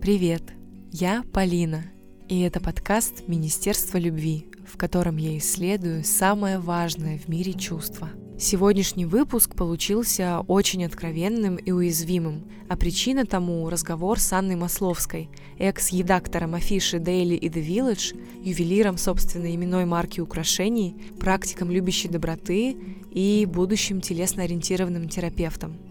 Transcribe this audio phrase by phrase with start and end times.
[0.00, 0.42] Привет,
[0.92, 1.84] я Полина,
[2.26, 8.08] и это подкаст Министерства любви, в котором я исследую самое важное в мире чувство.
[8.38, 15.28] Сегодняшний выпуск получился очень откровенным и уязвимым, а причина тому– разговор с Анной Масловской,
[15.58, 22.74] экс-едактором афиши Daily и The Village, ювелиром собственной именной марки украшений, практиком любящей доброты
[23.10, 25.76] и будущим телесно-ориентированным терапевтом–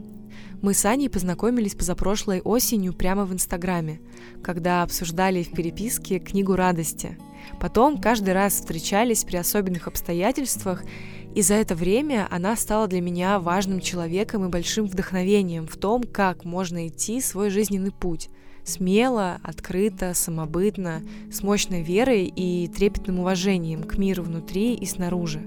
[0.61, 4.01] мы с Аней познакомились позапрошлой осенью прямо в Инстаграме,
[4.43, 7.17] когда обсуждали в переписке книгу радости.
[7.59, 10.83] Потом каждый раз встречались при особенных обстоятельствах,
[11.33, 16.03] и за это время она стала для меня важным человеком и большим вдохновением в том,
[16.03, 18.29] как можно идти свой жизненный путь.
[18.65, 25.41] Смело, открыто, самобытно, с мощной верой и трепетным уважением к миру внутри и снаружи.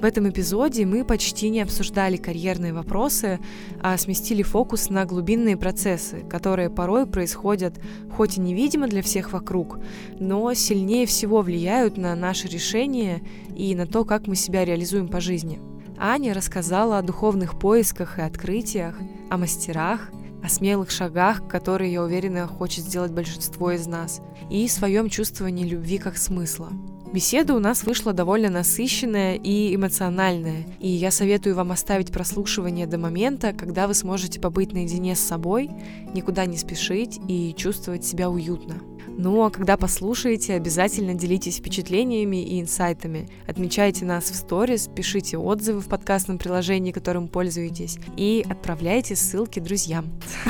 [0.00, 3.40] В этом эпизоде мы почти не обсуждали карьерные вопросы,
[3.80, 7.80] а сместили фокус на глубинные процессы, которые порой происходят
[8.14, 9.78] хоть и невидимо для всех вокруг,
[10.20, 13.22] но сильнее всего влияют на наши решения
[13.56, 15.60] и на то, как мы себя реализуем по жизни.
[15.98, 18.98] Аня рассказала о духовных поисках и открытиях,
[19.30, 20.10] о мастерах,
[20.42, 24.20] о смелых шагах, которые, я уверена, хочет сделать большинство из нас,
[24.50, 26.70] и своем чувствовании любви как смысла.
[27.12, 32.98] Беседа у нас вышла довольно насыщенная и эмоциональная, и я советую вам оставить прослушивание до
[32.98, 35.70] момента, когда вы сможете побыть наедине с собой,
[36.12, 38.74] никуда не спешить и чувствовать себя уютно.
[39.18, 43.30] Ну а когда послушаете, обязательно делитесь впечатлениями и инсайтами.
[43.46, 50.06] Отмечайте нас в сторис, пишите отзывы в подкастном приложении, которым пользуетесь, и отправляйте ссылки друзьям.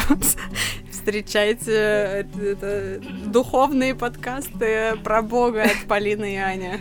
[1.07, 6.81] Встречайте это, это, духовные подкасты про Бога от Полины и Аня.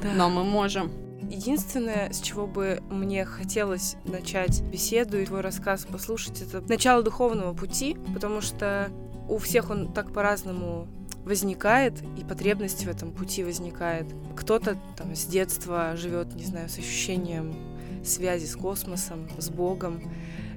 [0.00, 0.12] Да.
[0.14, 0.92] Но мы можем.
[1.28, 7.52] Единственное, с чего бы мне хотелось начать беседу и твой рассказ послушать, это начало духовного
[7.52, 8.92] пути, потому что
[9.28, 10.86] у всех он так по-разному
[11.24, 14.06] возникает, и потребность в этом пути возникает.
[14.36, 17.56] Кто-то там с детства живет, не знаю, с ощущением
[18.04, 20.00] связи с космосом, с Богом,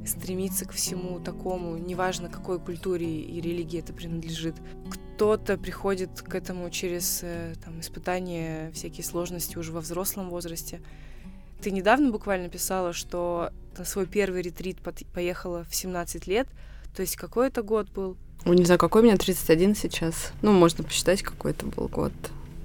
[0.08, 4.56] стремится к всему такому, неважно какой культуре и религии это принадлежит.
[4.90, 10.82] Кто-то приходит к этому через э, там, испытания, всякие сложности уже во взрослом возрасте.
[11.62, 14.78] Ты недавно буквально писала, что на свой первый ретрит
[15.14, 16.48] поехала в 17 лет.
[16.96, 18.18] То есть какой это год был?
[18.46, 20.32] Ну, не знаю, какой у меня 31 сейчас.
[20.42, 22.14] Ну, можно посчитать, какой это был год.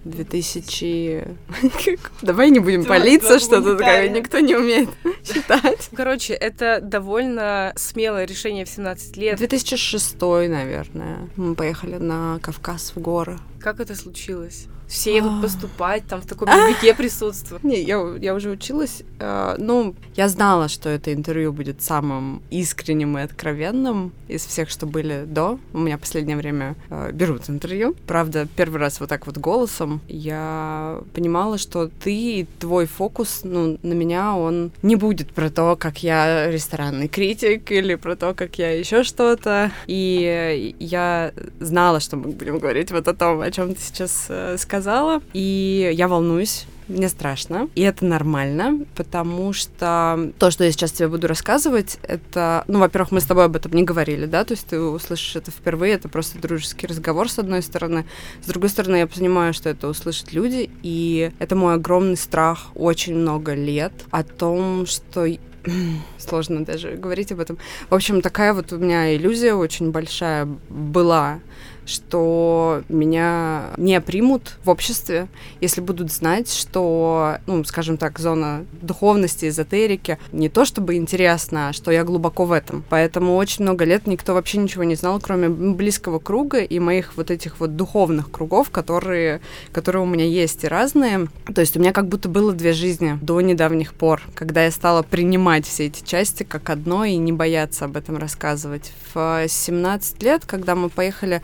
[0.04, 1.24] 2000...
[2.22, 4.88] Давай не будем палиться, что тут никто не умеет
[5.24, 5.88] считать.
[5.94, 9.38] Короче, это довольно смелое решение в 17 лет.
[9.38, 11.28] 2006, наверное.
[11.36, 13.38] Мы поехали на Кавказ в горы.
[13.60, 14.66] Как это случилось?
[14.92, 17.64] Все едут поступать, там в таком языке присутствуют.
[17.64, 19.03] Не, я, я уже училась.
[19.19, 24.86] Э, ну, я знала, что это интервью будет самым искренним и откровенным из всех, что
[24.86, 25.58] были до.
[25.72, 27.97] У меня последнее время э, берут интервью.
[28.06, 30.02] Правда, первый раз вот так вот голосом.
[30.08, 35.75] Я понимала, что ты и твой фокус, ну, на меня он не будет про то,
[35.76, 39.72] как я ресторанный критик или про то, как я еще что-то.
[39.86, 44.56] И я знала, что мы будем говорить вот о том, о чем ты сейчас э,
[44.58, 50.72] сказала сказала, и я волнуюсь, мне страшно, и это нормально, потому что то, что я
[50.72, 54.44] сейчас тебе буду рассказывать, это, ну, во-первых, мы с тобой об этом не говорили, да,
[54.44, 58.04] то есть ты услышишь это впервые, это просто дружеский разговор, с одной стороны,
[58.43, 63.14] с другой стороны, я понимаю, что это услышат люди, и это мой огромный страх очень
[63.14, 65.28] много лет о том, что
[66.19, 67.56] сложно даже говорить об этом.
[67.88, 71.38] В общем, такая вот у меня иллюзия очень большая была
[71.87, 75.28] что меня не примут в обществе,
[75.60, 81.72] если будут знать, что, ну, скажем так, зона духовности, эзотерики не то чтобы интересно, а
[81.72, 82.84] что я глубоко в этом.
[82.88, 87.31] Поэтому очень много лет никто вообще ничего не знал, кроме близкого круга и моих вот
[87.31, 89.41] этих вот духовных кругов, которые,
[89.72, 91.28] которые у меня есть и разные.
[91.54, 95.03] То есть у меня как будто было две жизни до недавних пор, когда я стала
[95.03, 98.93] принимать все эти части как одно и не бояться об этом рассказывать.
[99.14, 101.43] В 17 лет, когда мы поехали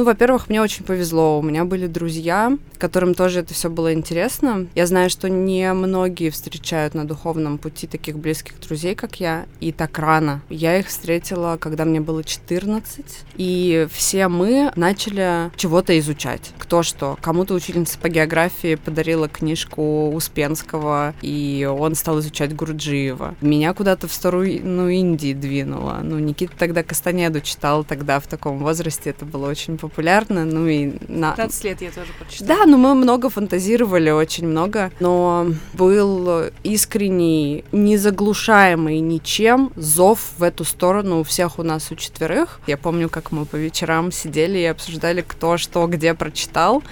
[0.00, 1.38] ну, во-первых, мне очень повезло.
[1.38, 4.66] У меня были друзья, которым тоже это все было интересно.
[4.74, 9.72] Я знаю, что не многие встречают на духовном пути таких близких друзей, как я, и
[9.72, 10.40] так рано.
[10.48, 13.04] Я их встретила, когда мне было 14,
[13.36, 16.52] и все мы начали чего-то изучать.
[16.56, 17.18] Кто что.
[17.20, 23.34] Кому-то учительница по географии подарила книжку Успенского, и он стал изучать Гурджиева.
[23.42, 26.00] Меня куда-то в сторону Индии двинуло.
[26.02, 29.76] Ну, Никита тогда Кастанеду читал тогда в таком возрасте, это было очень
[30.44, 30.92] ну и...
[31.08, 31.32] На...
[31.32, 32.48] 15 лет я тоже прочитала.
[32.48, 40.64] Да, но мы много фантазировали, очень много, но был искренний, незаглушаемый ничем зов в эту
[40.64, 42.60] сторону у всех у нас, у четверых.
[42.66, 46.82] Я помню, как мы по вечерам сидели и обсуждали, кто что где прочитал,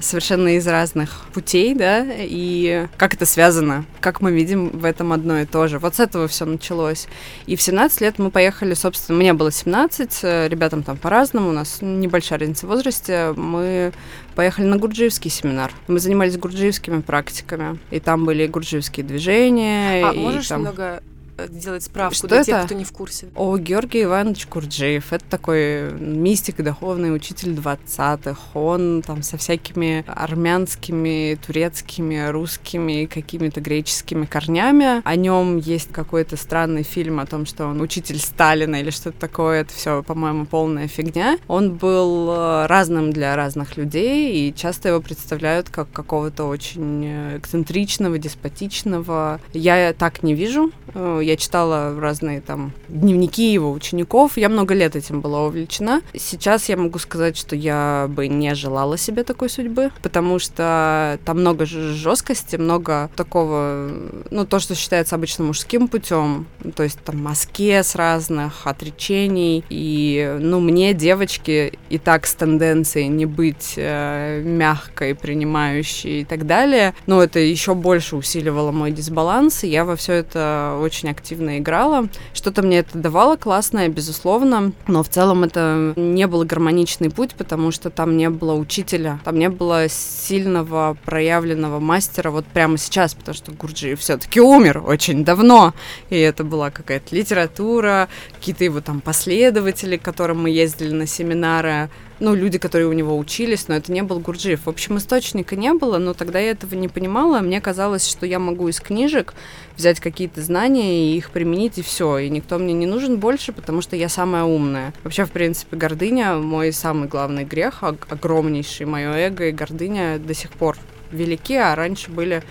[0.00, 5.40] совершенно из разных путей, да, и как это связано, как мы видим в этом одно
[5.40, 5.78] и то же.
[5.78, 7.06] Вот с этого все началось.
[7.46, 11.52] И в 17 лет мы поехали, собственно, мне было 17, э, ребятам там по-разному, у
[11.52, 13.92] нас небольшая разница в возрасте, мы
[14.34, 15.72] поехали на гурджиевский семинар.
[15.86, 20.06] Мы занимались гурджиевскими практиками, и там были гурджиевские движения.
[20.06, 20.60] А и можешь там...
[20.60, 21.02] немного
[21.48, 22.46] сделать справку что для это?
[22.46, 23.28] тех, кто не в курсе.
[23.34, 25.12] О, Георгий Иванович Курджиев.
[25.12, 28.38] Это такой мистик и духовный учитель 20-х.
[28.54, 35.02] Он там со всякими армянскими, турецкими, русскими, какими-то греческими корнями.
[35.04, 39.62] О нем есть какой-то странный фильм о том, что он учитель Сталина или что-то такое.
[39.62, 41.38] Это все, по-моему, полная фигня.
[41.48, 47.38] Он был э, разным для разных людей, и часто его представляют как какого-то очень э,
[47.38, 49.40] эксцентричного, деспотичного.
[49.52, 54.96] Я так не вижу э, я читала разные там дневники его учеников, я много лет
[54.96, 56.02] этим была увлечена.
[56.14, 61.40] Сейчас я могу сказать, что я бы не желала себе такой судьбы, потому что там
[61.40, 63.90] много жесткости, много такого,
[64.30, 70.60] ну, то, что считается обычно мужским путем, то есть там маскез разных, отречений, и, ну,
[70.60, 77.22] мне, девочки, и так с тенденцией не быть э, мягкой, принимающей и так далее, но
[77.22, 82.08] это еще больше усиливало мой дисбаланс, и я во все это очень активно играла.
[82.32, 87.70] Что-то мне это давало классное, безусловно, но в целом это не был гармоничный путь, потому
[87.70, 93.34] что там не было учителя, там не было сильного проявленного мастера вот прямо сейчас, потому
[93.34, 95.74] что Гурджи все-таки умер очень давно,
[96.10, 101.90] и это была какая-то литература, какие-то его там последователи, к которым мы ездили на семинары,
[102.20, 104.66] ну, люди, которые у него учились, но это не был Гурджиев.
[104.66, 107.40] В общем, источника не было, но тогда я этого не понимала.
[107.40, 109.34] Мне казалось, что я могу из книжек
[109.76, 112.18] взять какие-то знания и их применить, и все.
[112.18, 114.94] И никто мне не нужен больше, потому что я самая умная.
[115.02, 120.50] Вообще, в принципе, гордыня мой самый главный грех, огромнейший мое эго и гордыня до сих
[120.52, 120.76] пор
[121.10, 122.42] велики, а раньше были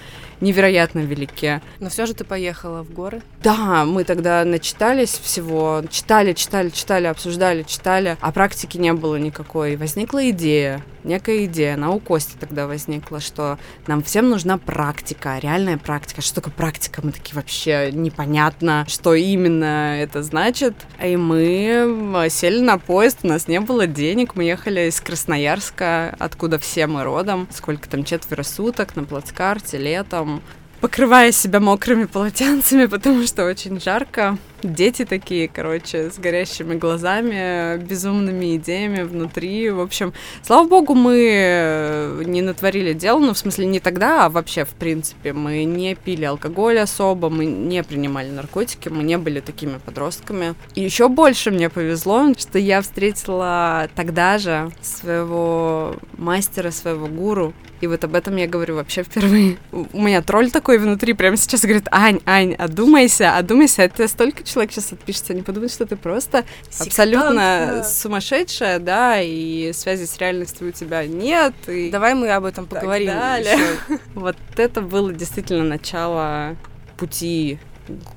[0.44, 1.62] невероятно велики.
[1.80, 3.22] Но все же ты поехала в горы?
[3.42, 9.76] Да, мы тогда начитались всего, читали, читали, читали, обсуждали, читали, а практики не было никакой.
[9.76, 13.58] Возникла идея, некая идея, она у Кости тогда возникла, что
[13.88, 16.22] нам всем нужна практика, реальная практика.
[16.22, 17.02] Что такое практика?
[17.04, 20.76] Мы такие вообще непонятно, что именно это значит.
[21.04, 26.60] И мы сели на поезд, у нас не было денег, мы ехали из Красноярска, откуда
[26.60, 30.42] все мы родом, сколько там, четверо суток на плацкарте летом,
[30.82, 38.58] покрывая себя мокрыми полотенцами, потому что очень жарко дети такие, короче, с горящими глазами, безумными
[38.58, 39.70] идеями внутри.
[39.70, 44.30] В общем, слава богу, мы э, не натворили дел, ну, в смысле, не тогда, а
[44.30, 45.34] вообще, в принципе.
[45.34, 50.56] Мы не пили алкоголь особо, мы не принимали наркотики, мы не были такими подростками.
[50.76, 57.88] И еще больше мне повезло, что я встретила тогда же своего мастера, своего гуру, и
[57.88, 59.58] вот об этом я говорю вообще впервые.
[59.74, 64.72] У меня тролль такой внутри прямо сейчас говорит, Ань, Ань, одумайся, одумайся, это столько человек
[64.72, 67.84] сейчас отпишется, не подумает, что ты просто Сектант, абсолютно да.
[67.84, 71.54] сумасшедшая, да, и связи с реальностью у тебя нет.
[71.68, 73.08] И Давай мы об этом поговорим.
[73.08, 73.58] Далее.
[74.14, 76.56] Вот это было действительно начало
[76.98, 77.60] пути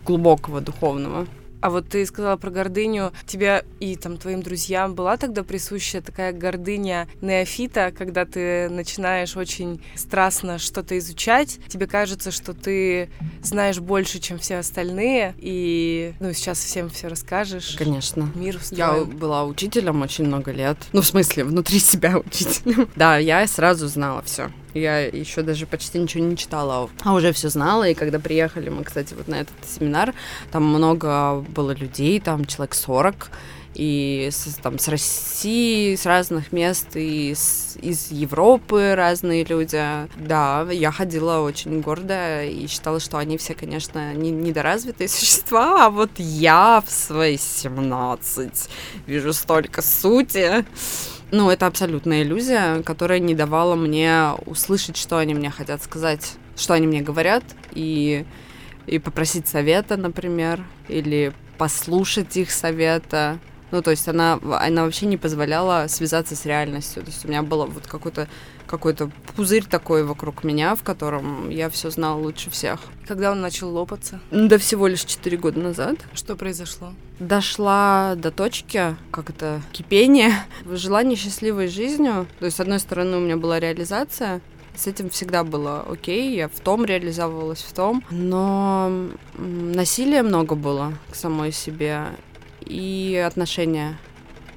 [0.04, 1.26] глубокого духовного.
[1.60, 3.12] А вот ты сказала про гордыню.
[3.26, 9.82] Тебя и там твоим друзьям была тогда присуща такая гордыня неофита, когда ты начинаешь очень
[9.94, 11.58] страстно что-то изучать.
[11.68, 13.10] Тебе кажется, что ты
[13.42, 17.76] знаешь больше, чем все остальные, и ну сейчас всем все расскажешь.
[17.76, 18.30] Конечно.
[18.34, 19.10] Мир устроен.
[19.10, 20.76] Я была учителем очень много лет.
[20.92, 22.88] Ну, в смысле, внутри себя учителем.
[22.96, 24.50] Да, я сразу знала все.
[24.76, 27.88] Я еще даже почти ничего не читала, а уже все знала.
[27.88, 30.14] И когда приехали мы, кстати, вот на этот семинар,
[30.52, 33.30] там много было людей, там человек 40
[33.74, 39.82] и с, там с России, с разных мест, и с, из Европы разные люди.
[40.16, 45.90] Да, я ходила очень гордо и считала, что они все, конечно, не, недоразвитые существа, а
[45.90, 48.68] вот я в свои 17
[49.06, 50.64] вижу столько сути.
[51.32, 56.74] Ну, это абсолютная иллюзия, которая не давала мне услышать, что они мне хотят сказать, что
[56.74, 57.42] они мне говорят,
[57.72, 58.24] и,
[58.86, 63.38] и попросить совета, например, или послушать их совета.
[63.76, 67.02] Ну, то есть она, она вообще не позволяла связаться с реальностью.
[67.02, 68.26] То есть у меня было вот какой-то
[68.66, 72.80] какой-то пузырь такой вокруг меня, в котором я все знала лучше всех.
[73.06, 74.18] Когда он начал лопаться?
[74.30, 75.96] Да всего лишь 4 года назад.
[76.14, 76.94] Что произошло?
[77.20, 80.32] Дошла до точки, как это, кипения,
[80.64, 82.26] желание счастливой жизнью.
[82.38, 84.40] То есть, с одной стороны, у меня была реализация,
[84.76, 88.04] с этим всегда было окей, я в том реализовывалась, в том.
[88.10, 92.04] Но насилия много было к самой себе.
[92.66, 93.98] И отношения.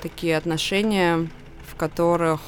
[0.01, 1.29] Такие отношения,
[1.67, 2.41] в которых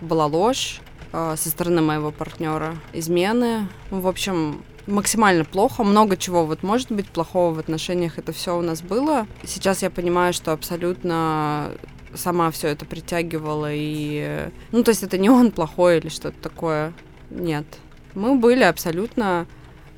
[0.00, 0.80] была ложь
[1.12, 3.68] э, со стороны моего партнера, измены.
[3.90, 5.84] В общем, максимально плохо.
[5.84, 8.18] Много чего вот может быть плохого в отношениях.
[8.18, 9.26] Это все у нас было.
[9.44, 11.72] Сейчас я понимаю, что абсолютно
[12.14, 14.50] сама все это притягивала и...
[14.72, 16.92] Ну, то есть это не он плохой или что-то такое.
[17.30, 17.66] Нет.
[18.14, 19.46] Мы были абсолютно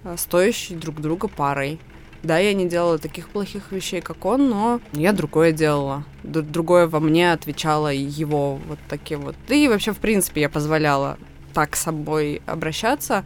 [0.04, 1.80] э, стоящей друг друга парой.
[2.22, 6.04] Да, я не делала таких плохих вещей, как он, но я другое делала.
[6.22, 9.34] Другое во мне отвечало его вот таким вот.
[9.48, 11.18] И вообще, в принципе, я позволяла
[11.52, 13.24] так с собой обращаться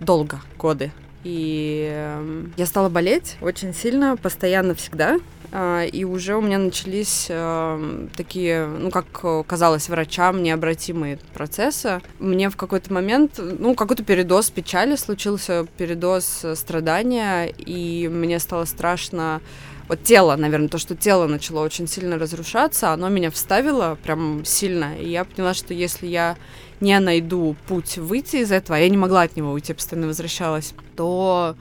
[0.00, 0.92] долго, годы.
[1.24, 5.18] И эм, я стала болеть очень сильно, постоянно, всегда.
[5.52, 12.00] А, и уже у меня начались эм, такие, ну, как казалось врачам, необратимые процессы.
[12.18, 19.40] Мне в какой-то момент, ну, какой-то передоз печали случился, передоз страдания, и мне стало страшно
[19.88, 24.96] вот тело, наверное, то, что тело начало очень сильно разрушаться, оно меня вставило прям сильно.
[24.98, 26.36] И я поняла, что если я
[26.80, 30.74] не найду путь выйти из этого, а я не могла от него уйти, постоянно возвращалась,
[30.96, 31.56] то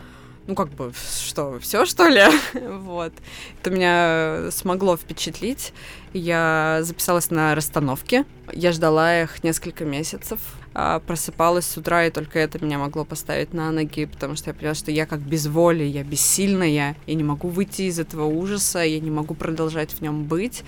[0.48, 0.94] ну, как бы,
[1.26, 2.24] что, все, что ли?
[2.54, 3.14] вот.
[3.62, 5.74] Это меня смогло впечатлить.
[6.14, 8.26] Я записалась на расстановки.
[8.54, 10.40] Я ждала их несколько месяцев.
[10.78, 14.54] А, просыпалась с утра, и только это меня могло поставить на ноги, потому что я
[14.54, 18.80] поняла, что я как без воли, я бессильная, я не могу выйти из этого ужаса,
[18.80, 20.64] я не могу продолжать в нем быть.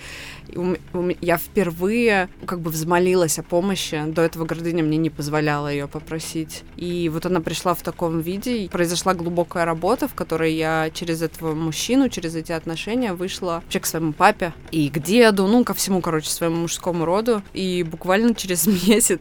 [1.20, 6.64] Я впервые как бы взмолилась о помощи, до этого гордыня мне не позволяла ее попросить.
[6.76, 11.20] И вот она пришла в таком виде, и произошла глубокая работа, в которой я через
[11.20, 15.74] этого мужчину, через эти отношения вышла вообще к своему папе и к деду, ну, ко
[15.74, 17.42] всему, короче, своему мужскому роду.
[17.52, 19.20] И буквально через месяц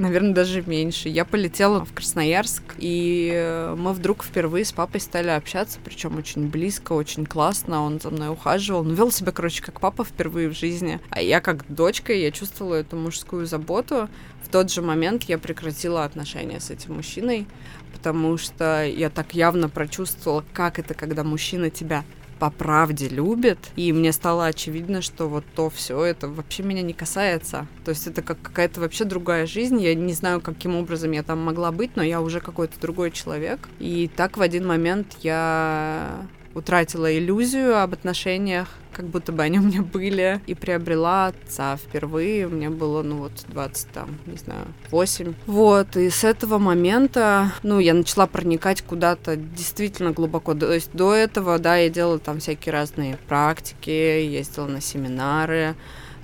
[0.00, 1.08] наверное, даже меньше.
[1.08, 6.48] Я полетела в Красноярск, и э, мы вдруг впервые с папой стали общаться, причем очень
[6.48, 7.82] близко, очень классно.
[7.84, 8.80] Он за мной ухаживал.
[8.80, 11.00] Он вел себя, короче, как папа впервые в жизни.
[11.10, 14.08] А я как дочка, я чувствовала эту мужскую заботу.
[14.42, 17.46] В тот же момент я прекратила отношения с этим мужчиной,
[17.92, 22.04] потому что я так явно прочувствовала, как это, когда мужчина тебя
[22.38, 26.92] по правде любит, и мне стало очевидно, что вот то все это вообще меня не
[26.92, 27.66] касается.
[27.84, 29.80] То есть это как какая-то вообще другая жизнь.
[29.80, 33.68] Я не знаю, каким образом я там могла быть, но я уже какой-то другой человек.
[33.78, 38.68] И так в один момент я утратила иллюзию об отношениях,
[38.98, 42.48] как будто бы они у меня были, и приобрела отца впервые.
[42.48, 45.34] Мне было, ну вот, 20, там, не знаю, 8.
[45.46, 50.52] Вот, и с этого момента, ну, я начала проникать куда-то действительно глубоко.
[50.54, 55.76] То есть до этого, да, я делала там всякие разные практики, ездила на семинары,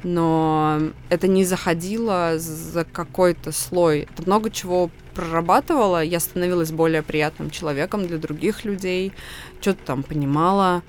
[0.02, 4.09] но это не заходило за какой-то слой.
[4.12, 9.12] Это много чего прорабатывала, я становилась более приятным человеком для других людей,
[9.61, 10.83] что-то там понимала,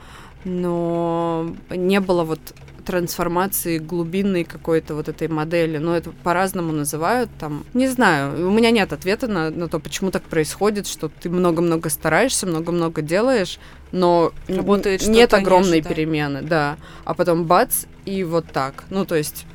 [0.46, 2.40] но не было вот
[2.86, 5.78] трансформации глубинной какой-то вот этой модели.
[5.78, 7.66] Но это по-разному называют там.
[7.74, 11.90] Не знаю, у меня нет ответа на, на то, почему так происходит, что ты много-много
[11.90, 13.60] стараешься, много-много делаешь,
[13.92, 16.78] но Работает нет огромной не перемены, да.
[17.04, 18.84] А потом бац, и вот так.
[18.90, 19.46] Ну, то есть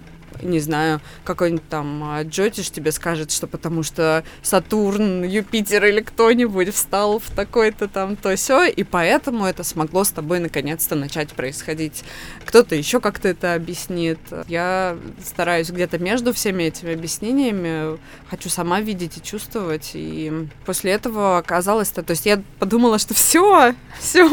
[0.43, 6.75] не знаю, какой-нибудь там а, Джотиш тебе скажет, что потому что Сатурн, Юпитер или кто-нибудь
[6.75, 12.05] встал в такой-то там то все, и поэтому это смогло с тобой наконец-то начать происходить.
[12.45, 14.19] Кто-то еще как-то это объяснит.
[14.49, 21.39] Я стараюсь где-то между всеми этими объяснениями, хочу сама видеть и чувствовать, и после этого
[21.39, 24.29] оказалось, то, то есть я подумала, что все, все,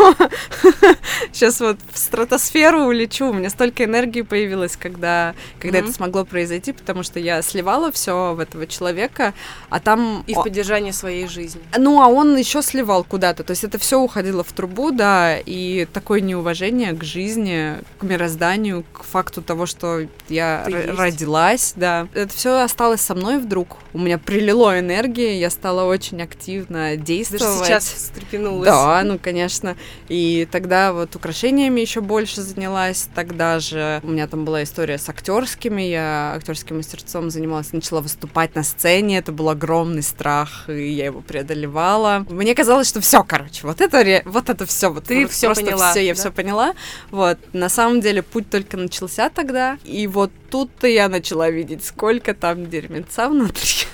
[1.31, 5.86] сейчас вот в стратосферу улечу, у меня столько энергии появилось, когда, когда mm-hmm.
[5.87, 9.33] Это смогло произойти, потому что я сливала все в этого человека,
[9.69, 10.23] а там...
[10.27, 11.61] И в поддержание своей жизни.
[11.77, 13.43] Ну, а он еще сливал куда-то.
[13.43, 18.83] То есть это все уходило в трубу, да, и такое неуважение к жизни, к мирозданию,
[18.93, 22.07] к факту того, что я родилась, да.
[22.13, 23.77] Это все осталось со мной вдруг.
[23.93, 27.43] У меня прилило энергии, я стала очень активно действовать.
[27.43, 28.67] Даже сейчас встрепенулась.
[28.67, 29.75] Да, ну, конечно.
[30.09, 33.09] И тогда вот украшениями еще больше занялась.
[33.15, 38.01] Тогда же у меня там была история с актерскими съемками, я актерским мастерством занималась, начала
[38.01, 42.25] выступать на сцене, это был огромный страх, и я его преодолевала.
[42.29, 46.05] Мне казалось, что все, короче, вот это, вот это все, вот ты все поняла, все,
[46.05, 46.19] я да?
[46.19, 46.73] все поняла.
[47.11, 52.33] Вот, на самом деле путь только начался тогда, и вот тут-то я начала видеть, сколько
[52.33, 53.87] там дерьмеца внутри.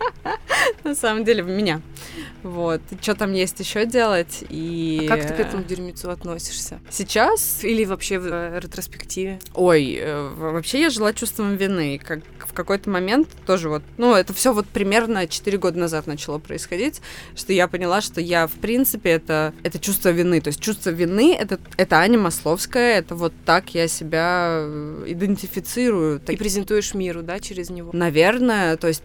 [0.84, 1.80] На самом деле, в меня.
[2.42, 2.80] Вот.
[3.00, 4.44] Что там есть еще делать?
[4.48, 5.06] И...
[5.10, 6.80] А как ты к этому дерьмецу относишься?
[6.90, 7.64] Сейчас?
[7.64, 9.40] Или вообще в э, ретроспективе?
[9.54, 12.00] Ой, э, вообще я жила чувством вины.
[12.02, 16.38] Как в какой-то момент тоже вот, ну, это все вот примерно 4 года назад начало
[16.38, 17.00] происходить,
[17.34, 20.40] что я поняла, что я, в принципе, это, это чувство вины.
[20.40, 26.20] То есть чувство вины это, это Аня Масловская, это вот так я себя э, идентифицирую.
[26.26, 27.90] И презентуешь миру, да, через него?
[27.92, 29.02] Наверное, то есть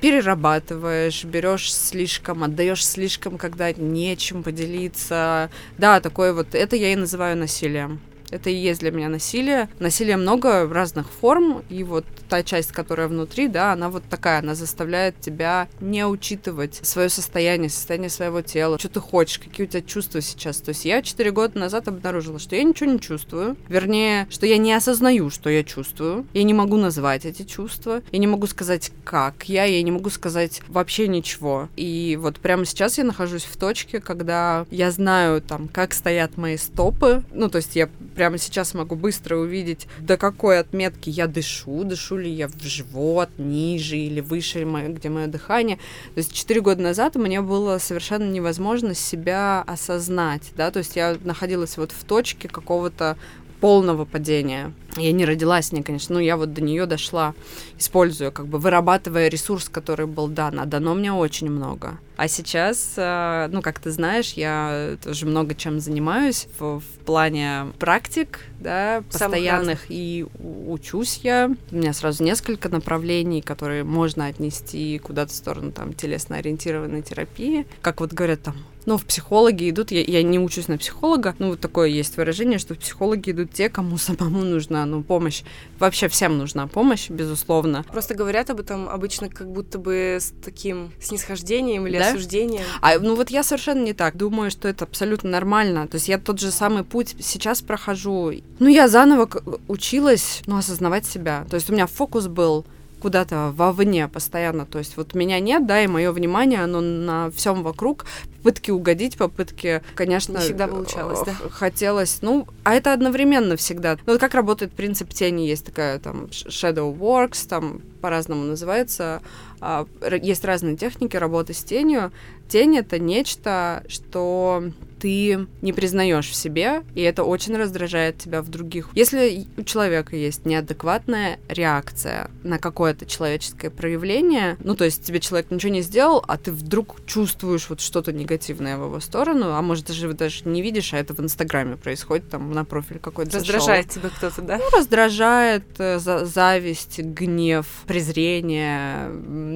[0.84, 5.50] перерабатываешь, берешь слишком, отдаешь слишком, когда нечем поделиться.
[5.78, 8.00] Да, такое вот, это я и называю насилием.
[8.34, 9.70] Это и есть для меня насилие.
[9.80, 14.56] Насилие много разных форм, и вот та часть, которая внутри, да, она вот такая, она
[14.56, 19.82] заставляет тебя не учитывать свое состояние, состояние своего тела, что ты хочешь, какие у тебя
[19.84, 20.58] чувства сейчас.
[20.58, 24.58] То есть я 4 года назад обнаружила, что я ничего не чувствую, вернее, что я
[24.58, 28.92] не осознаю, что я чувствую, я не могу назвать эти чувства, я не могу сказать,
[29.04, 31.70] как я, я не могу сказать вообще ничего.
[31.75, 36.58] И вот прямо сейчас я нахожусь в точке, когда я знаю там, как стоят мои
[36.58, 37.90] стопы, ну, то есть я
[38.24, 43.27] прямо сейчас могу быстро увидеть, до какой отметки я дышу, дышу ли я в живот,
[43.38, 45.75] ниже или выше, где мое дыхание.
[45.75, 51.18] То есть четыре года назад мне было совершенно невозможно себя осознать, да, то есть я
[51.22, 53.18] находилась вот в точке какого-то
[53.63, 54.74] полного падения.
[54.98, 57.34] Я не родилась с ней, конечно, но я вот до нее дошла,
[57.79, 61.98] используя, как бы вырабатывая ресурс, который был дан, а дано мне очень много.
[62.17, 67.67] А сейчас, э, ну, как ты знаешь, я тоже много чем занимаюсь в, в плане
[67.79, 70.25] практик, да, постоянных, и
[70.67, 71.50] учусь я.
[71.72, 77.65] У меня сразу несколько направлений, которые можно отнести куда-то в сторону, там, телесно-ориентированной терапии.
[77.82, 78.55] Как вот говорят, там,
[78.86, 82.60] ну, в психологи идут, я, я не учусь на психолога, ну, вот такое есть выражение,
[82.60, 85.44] что в психологи идут те, кому самому нужна, ну, помощь.
[85.80, 87.84] Вообще всем нужна помощь, безусловно.
[87.92, 92.10] Просто говорят об этом обычно как будто бы с таким снисхождением или да?
[92.10, 92.63] осуждением.
[92.82, 94.18] А, ну, вот я совершенно не так.
[94.18, 95.88] Думаю, что это абсолютно нормально.
[95.88, 98.34] То есть я тот же самый путь сейчас прохожу.
[98.60, 99.30] Ну, я заново
[99.68, 101.46] училась, ну, осознавать себя.
[101.50, 102.66] То есть у меня фокус был
[103.04, 104.66] куда-то вовне постоянно.
[104.66, 108.06] То есть вот меня нет, да, и мое внимание, оно на всем вокруг.
[108.38, 110.38] Попытки угодить, попытки, конечно...
[110.38, 111.34] Не всегда получалось, да?
[111.50, 113.98] Хотелось, ну, а это одновременно всегда.
[114.06, 119.22] Ну, вот как работает принцип тени, есть такая там shadow works, там по-разному называется.
[119.60, 119.86] А,
[120.22, 122.12] есть разные техники работы с тенью.
[122.54, 124.63] Тень— это нечто, что
[125.04, 128.88] ты не признаешь в себе, и это очень раздражает тебя в других.
[128.94, 135.52] Если у человека есть неадекватная реакция на какое-то человеческое проявление, ну, то есть тебе человек
[135.52, 139.88] ничего не сделал, а ты вдруг чувствуешь вот что-то негативное в его сторону, а может
[139.88, 143.92] даже вы даже не видишь, а это в Инстаграме происходит, там на профиль какой-то Раздражает
[143.92, 144.10] зашел.
[144.10, 144.58] тебя кто-то, да?
[144.58, 149.10] Ну, раздражает, э, за зависть, гнев, презрение,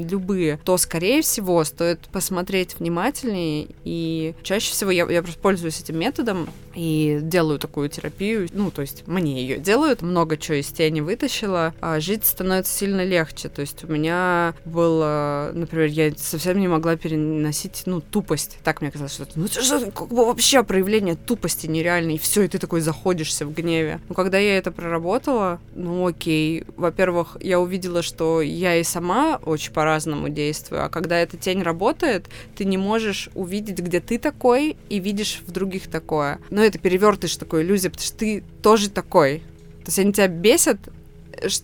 [0.03, 5.99] любые, то, скорее всего, стоит посмотреть внимательнее, и чаще всего я, я просто пользуюсь этим
[5.99, 8.47] методом и делаю такую терапию.
[8.53, 13.03] Ну, то есть мне ее делают, много чего из тени вытащила, а жить становится сильно
[13.03, 13.49] легче.
[13.49, 18.59] То есть у меня было, например, я совсем не могла переносить, ну, тупость.
[18.63, 22.19] Так мне казалось, что это, ну, это же как бы вообще проявление тупости нереальной, и
[22.19, 23.99] все, и ты такой заходишься в гневе.
[24.07, 29.73] Но когда я это проработала, ну, окей, во-первых, я увидела, что я и сама очень
[29.73, 34.99] по-разному действую, а когда эта тень работает, ты не можешь увидеть, где ты такой, и
[34.99, 36.39] видишь в других такое.
[36.49, 39.39] Но это перевертыш такой иллюзия, потому что ты тоже такой.
[39.79, 40.79] То есть они тебя бесят,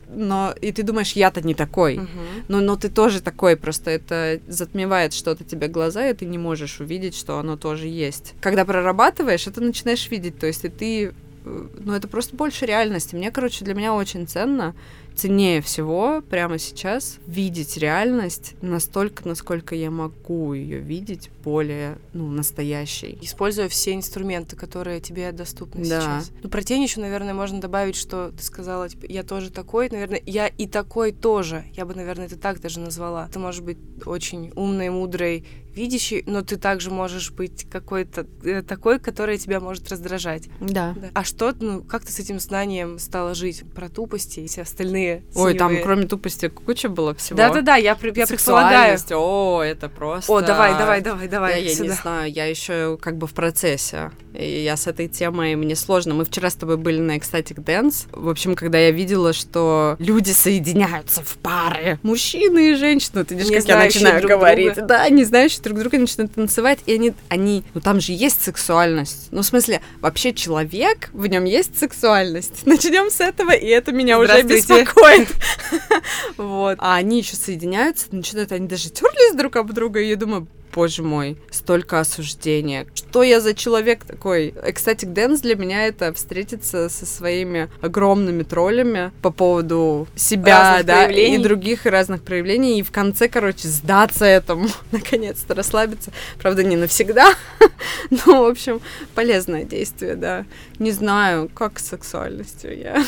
[0.08, 2.44] но и ты думаешь, я-то не такой, uh-huh.
[2.48, 6.80] но, но ты тоже такой, просто это затмевает что-то тебе глаза, и ты не можешь
[6.80, 8.36] увидеть, что оно тоже есть.
[8.42, 11.14] Когда прорабатываешь, это начинаешь видеть, то есть и ты,
[11.46, 13.16] э, ну это просто больше реальности.
[13.16, 14.76] Мне, короче, для меня очень ценно
[15.16, 23.18] ценнее всего прямо сейчас видеть реальность настолько, насколько я могу ее видеть, более ну, настоящей.
[23.22, 26.02] Используя все инструменты, которые тебе доступны да.
[26.02, 26.32] сейчас.
[26.42, 30.22] Ну, про тень еще, наверное, можно добавить, что ты сказала, типа, я тоже такой, наверное,
[30.26, 31.66] я и такой тоже.
[31.74, 33.28] Я бы, наверное, это так даже назвала.
[33.32, 35.46] Ты можешь быть очень умной, мудрой,
[35.76, 40.50] видящий, но ты также можешь быть какой-то э, такой, который тебя может раздражать.
[40.60, 40.94] Да.
[40.96, 41.10] да.
[41.14, 45.03] А что, ну, как ты с этим знанием стала жить про тупости и все остальные
[45.04, 45.22] штаны.
[45.36, 47.38] Ой, там кроме тупости куча было всего.
[47.38, 48.98] Да-да-да, я, я предполагаю.
[49.12, 50.32] О, это просто...
[50.32, 51.62] О, давай, давай, давай, давай.
[51.64, 54.12] Я, я не знаю, я еще как бы в процессе.
[54.34, 56.16] И я с этой темой, мне сложно.
[56.16, 58.08] Мы вчера с тобой были на Ecstatic Dance.
[58.12, 63.50] В общем, когда я видела, что люди соединяются в пары, мужчины и женщины, ты видишь,
[63.50, 64.74] Не как я начинаю друг говорить.
[64.74, 64.88] друга.
[64.88, 69.28] Да, не знающие друг друга начинают танцевать, и они, они, ну там же есть сексуальность.
[69.32, 72.62] Ну, в смысле, вообще человек, в нем есть сексуальность.
[72.66, 74.86] Начнем с этого, и это меня уже Здравствуйте.
[74.94, 75.30] Беспокоит.
[76.38, 76.78] Вот.
[76.80, 81.04] А они еще соединяются, начинают, они даже терлись друг об друга, и я думаю, боже
[81.04, 82.88] мой, столько осуждения.
[82.94, 84.50] Что я за человек такой?
[84.50, 91.06] Ecstatic Dance для меня это встретиться со своими огромными троллями по поводу себя, Разных да,
[91.06, 91.36] проявлений.
[91.36, 96.12] и других разных проявлений, и в конце, короче, сдаться этому, наконец-то расслабиться.
[96.42, 97.34] Правда, не навсегда,
[98.10, 98.82] но, в общем,
[99.14, 100.46] полезное действие, да.
[100.80, 103.04] Не знаю, как с сексуальностью я.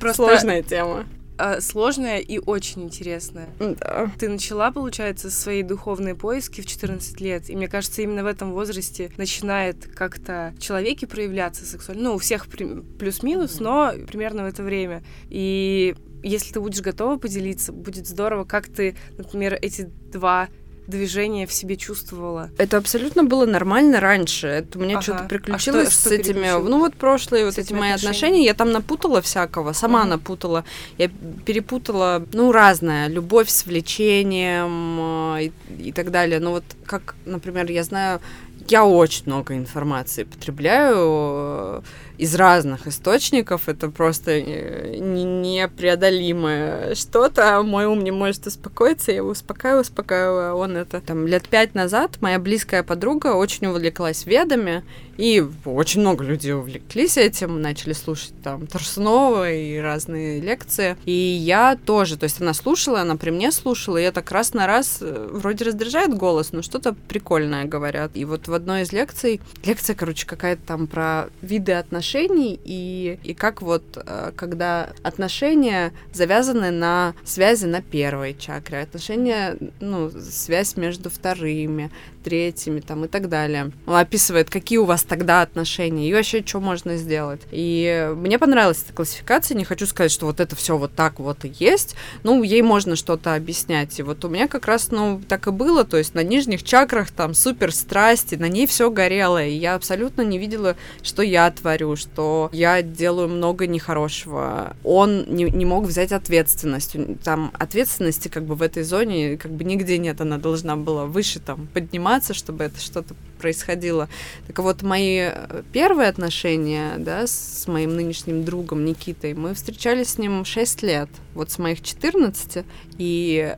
[0.00, 1.06] Просто Сложная тема.
[1.38, 3.48] э, сложная и очень интересная.
[3.58, 4.10] Да.
[4.18, 8.52] Ты начала, получается, свои духовные поиски в 14 лет, и мне кажется, именно в этом
[8.52, 12.04] возрасте начинает как-то в человеке проявляться сексуально.
[12.04, 15.02] Ну, у всех плюс-минус, но примерно в это время.
[15.28, 20.48] И если ты будешь готова поделиться, будет здорово, как ты, например, эти два
[20.86, 22.50] движения в себе чувствовала.
[22.58, 24.46] Это абсолютно было нормально раньше.
[24.46, 25.02] Это у меня Ага.
[25.02, 26.50] что-то А приключилось что- с что этими...
[26.68, 28.06] Ну вот прошлые С вот эти мои отношениями?
[28.16, 28.44] отношения.
[28.44, 30.10] Я там напутала всякого, сама Мгм.
[30.10, 30.64] напутала.
[30.98, 31.08] Я
[31.44, 33.08] перепутала, ну, разное.
[33.08, 35.44] Любовь с влечением э,
[35.78, 36.40] и, и так далее.
[36.40, 38.20] Ну вот как, например, я знаю...
[38.68, 41.82] Я очень много информации потребляю э,
[42.18, 43.68] из разных источников.
[43.68, 47.62] Это просто э, не- непреодолимое что-то.
[47.62, 49.12] Мой ум не может успокоиться.
[49.12, 50.56] Я его успокаиваю, успокаиваю.
[50.56, 51.00] Он это...
[51.00, 54.82] Там лет пять назад моя близкая подруга очень увлеклась ведами.
[55.16, 60.96] И очень много людей увлеклись этим, начали слушать там Торсунова и разные лекции.
[61.04, 64.66] И я тоже, то есть она слушала, она при мне слушала, и так раз на
[64.66, 68.12] раз э, вроде раздражает голос, но что-то прикольное говорят.
[68.14, 73.34] И вот в одной из лекций, лекция, короче, какая-то там про виды отношений и, и
[73.34, 81.10] как вот, э, когда отношения завязаны на связи на первой чакре, отношения, ну, связь между
[81.10, 81.90] вторыми,
[82.26, 83.70] третьими там и так далее.
[83.86, 87.40] Он описывает, какие у вас тогда отношения и вообще, что можно сделать.
[87.52, 91.44] И мне понравилась эта классификация, не хочу сказать, что вот это все вот так вот
[91.44, 93.96] и есть, ну, ей можно что-то объяснять.
[94.00, 97.12] И вот у меня как раз, ну, так и было, то есть на нижних чакрах
[97.12, 101.94] там супер страсти, на ней все горело, и я абсолютно не видела, что я творю,
[101.94, 104.74] что я делаю много нехорошего.
[104.82, 106.96] Он не, не мог взять ответственность.
[107.22, 111.38] Там ответственности как бы в этой зоне как бы нигде нет, она должна была выше
[111.38, 114.08] там подниматься, чтобы это что-то происходило.
[114.46, 120.18] Так вот, мои э, первые отношения, да, с моим нынешним другом Никитой, мы встречались с
[120.18, 122.64] ним 6 лет, вот с моих 14,
[122.98, 123.54] и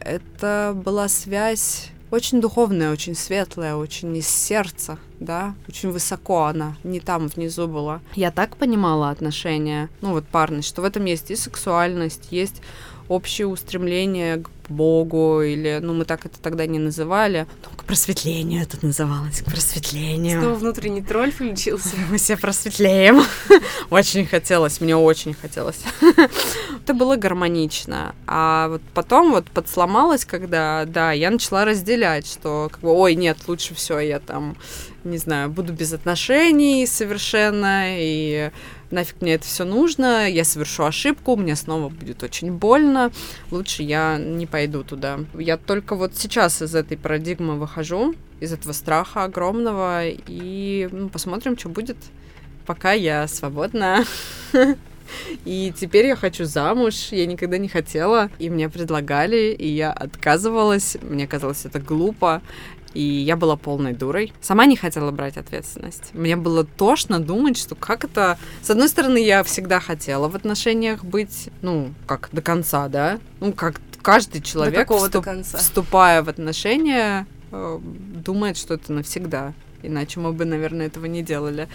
[0.00, 7.00] это была связь очень духовная, очень светлая, очень из сердца, да, очень высоко она, не
[7.00, 8.00] там внизу была.
[8.14, 12.62] Я так понимала отношения, ну вот парность, что в этом есть и сексуальность, есть
[13.08, 18.62] общее устремление к Богу, или, ну, мы так это тогда не называли, ну, к просветлению
[18.62, 20.40] это называлось, к просветлению.
[20.40, 21.96] Снова внутренний тролль включился.
[22.10, 23.22] Мы все просветлеем.
[23.90, 25.80] Очень хотелось, мне очень хотелось.
[26.82, 28.14] Это было гармонично.
[28.26, 33.38] А вот потом вот подсломалось, когда, да, я начала разделять, что, как бы, ой, нет,
[33.46, 34.56] лучше все, я там,
[35.04, 38.50] не знаю, буду без отношений совершенно, и
[38.90, 43.10] нафиг мне это все нужно, я совершу ошибку, мне снова будет очень больно,
[43.50, 45.20] лучше я не пойду туда.
[45.34, 51.58] Я только вот сейчас из этой парадигмы выхожу, из этого страха огромного, и ну, посмотрим,
[51.58, 51.96] что будет,
[52.66, 54.04] пока я свободна.
[55.44, 60.98] И теперь я хочу замуж, я никогда не хотела, и мне предлагали, и я отказывалась,
[61.00, 62.42] мне казалось это глупо,
[62.98, 64.32] и я была полной дурой.
[64.40, 66.10] Сама не хотела брать ответственность.
[66.14, 68.38] Мне было тошно думать, что как это...
[68.60, 73.20] С одной стороны, я всегда хотела в отношениях быть, ну, как до конца, да?
[73.38, 75.58] Ну, как каждый человек, вступ- конца.
[75.58, 79.52] вступая в отношения, э, думает, что это навсегда.
[79.84, 81.68] Иначе мы бы, наверное, этого не делали.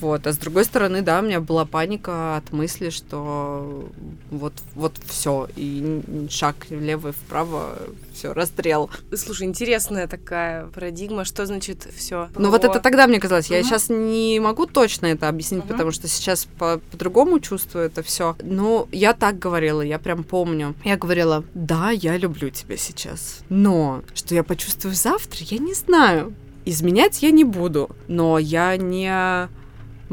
[0.00, 0.26] Вот.
[0.26, 3.88] А с другой стороны, да, у меня была паника от мысли, что
[4.30, 7.78] вот, вот все, и шаг влево и вправо,
[8.12, 8.90] все, расстрел.
[9.14, 11.24] Слушай, интересная такая парадигма.
[11.24, 12.28] Что значит все?
[12.36, 13.50] Ну вот это тогда мне казалось.
[13.50, 13.66] Я Мгм.
[13.66, 15.68] сейчас не могу точно это объяснить, Мгм.
[15.68, 18.36] потому что сейчас по- по-другому чувствую это все.
[18.42, 20.74] Но я так говорила, я прям помню.
[20.84, 23.40] Я говорила, да, я люблю тебя сейчас.
[23.48, 26.34] Но что я почувствую завтра, я не знаю.
[26.66, 27.90] Изменять я не буду.
[28.08, 29.48] Но я не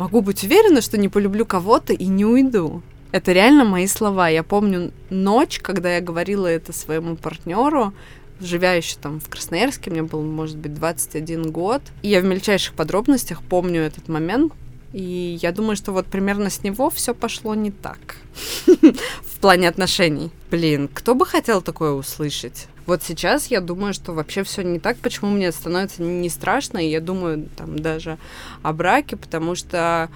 [0.02, 2.82] могу быть уверена, что не полюблю кого-то и не уйду.
[3.12, 4.30] Это реально мои слова.
[4.30, 7.94] Я помню ночь, когда я говорила это своему партнеру,
[8.40, 11.84] живя еще там в Красноярске, мне был, может быть, 21 год.
[12.02, 14.54] И я в мельчайших подробностях помню этот момент.
[14.92, 18.18] И я думаю, что вот примерно с него все пошло не так
[18.66, 20.32] в плане отношений.
[20.50, 22.68] Блин, кто бы хотел такое услышать?
[22.86, 26.90] Вот сейчас я думаю, что вообще все не так, почему мне становится не страшно, и
[26.90, 28.18] я думаю там даже
[28.64, 30.10] о браке, потому что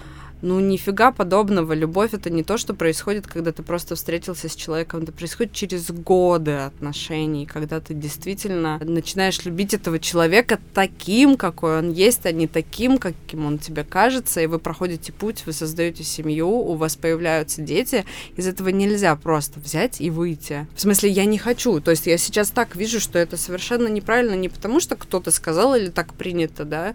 [0.46, 1.74] ну, нифига подобного.
[1.74, 5.02] Любовь это не то, что происходит, когда ты просто встретился с человеком.
[5.02, 11.92] Это происходит через годы отношений, когда ты действительно начинаешь любить этого человека таким, какой он
[11.92, 14.40] есть, а не таким, каким он тебе кажется.
[14.40, 18.06] И вы проходите путь, вы создаете семью, у вас появляются дети.
[18.38, 20.68] Из этого нельзя просто взять и выйти.
[20.76, 21.82] В смысле, я не хочу.
[21.82, 25.74] То есть я сейчас так вижу, что это совершенно неправильно не потому, что кто-то сказал
[25.74, 26.94] или так принято, да,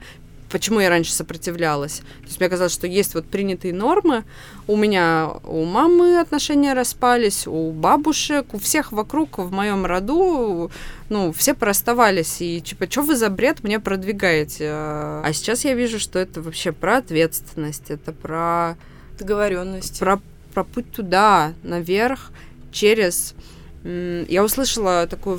[0.50, 2.00] почему я раньше сопротивлялась.
[2.20, 4.24] То есть мне казалось, что есть вот принятые нормы.
[4.66, 10.70] У меня у мамы отношения распались, у бабушек, у всех вокруг в моем роду,
[11.08, 12.40] ну, все проставались.
[12.40, 14.68] И типа, что вы за бред мне продвигаете?
[14.70, 18.76] А сейчас я вижу, что это вообще про ответственность, это про...
[19.18, 19.98] Договоренность.
[19.98, 20.20] Про,
[20.54, 22.32] про путь туда, наверх,
[22.72, 23.34] через
[23.82, 25.38] я услышала такое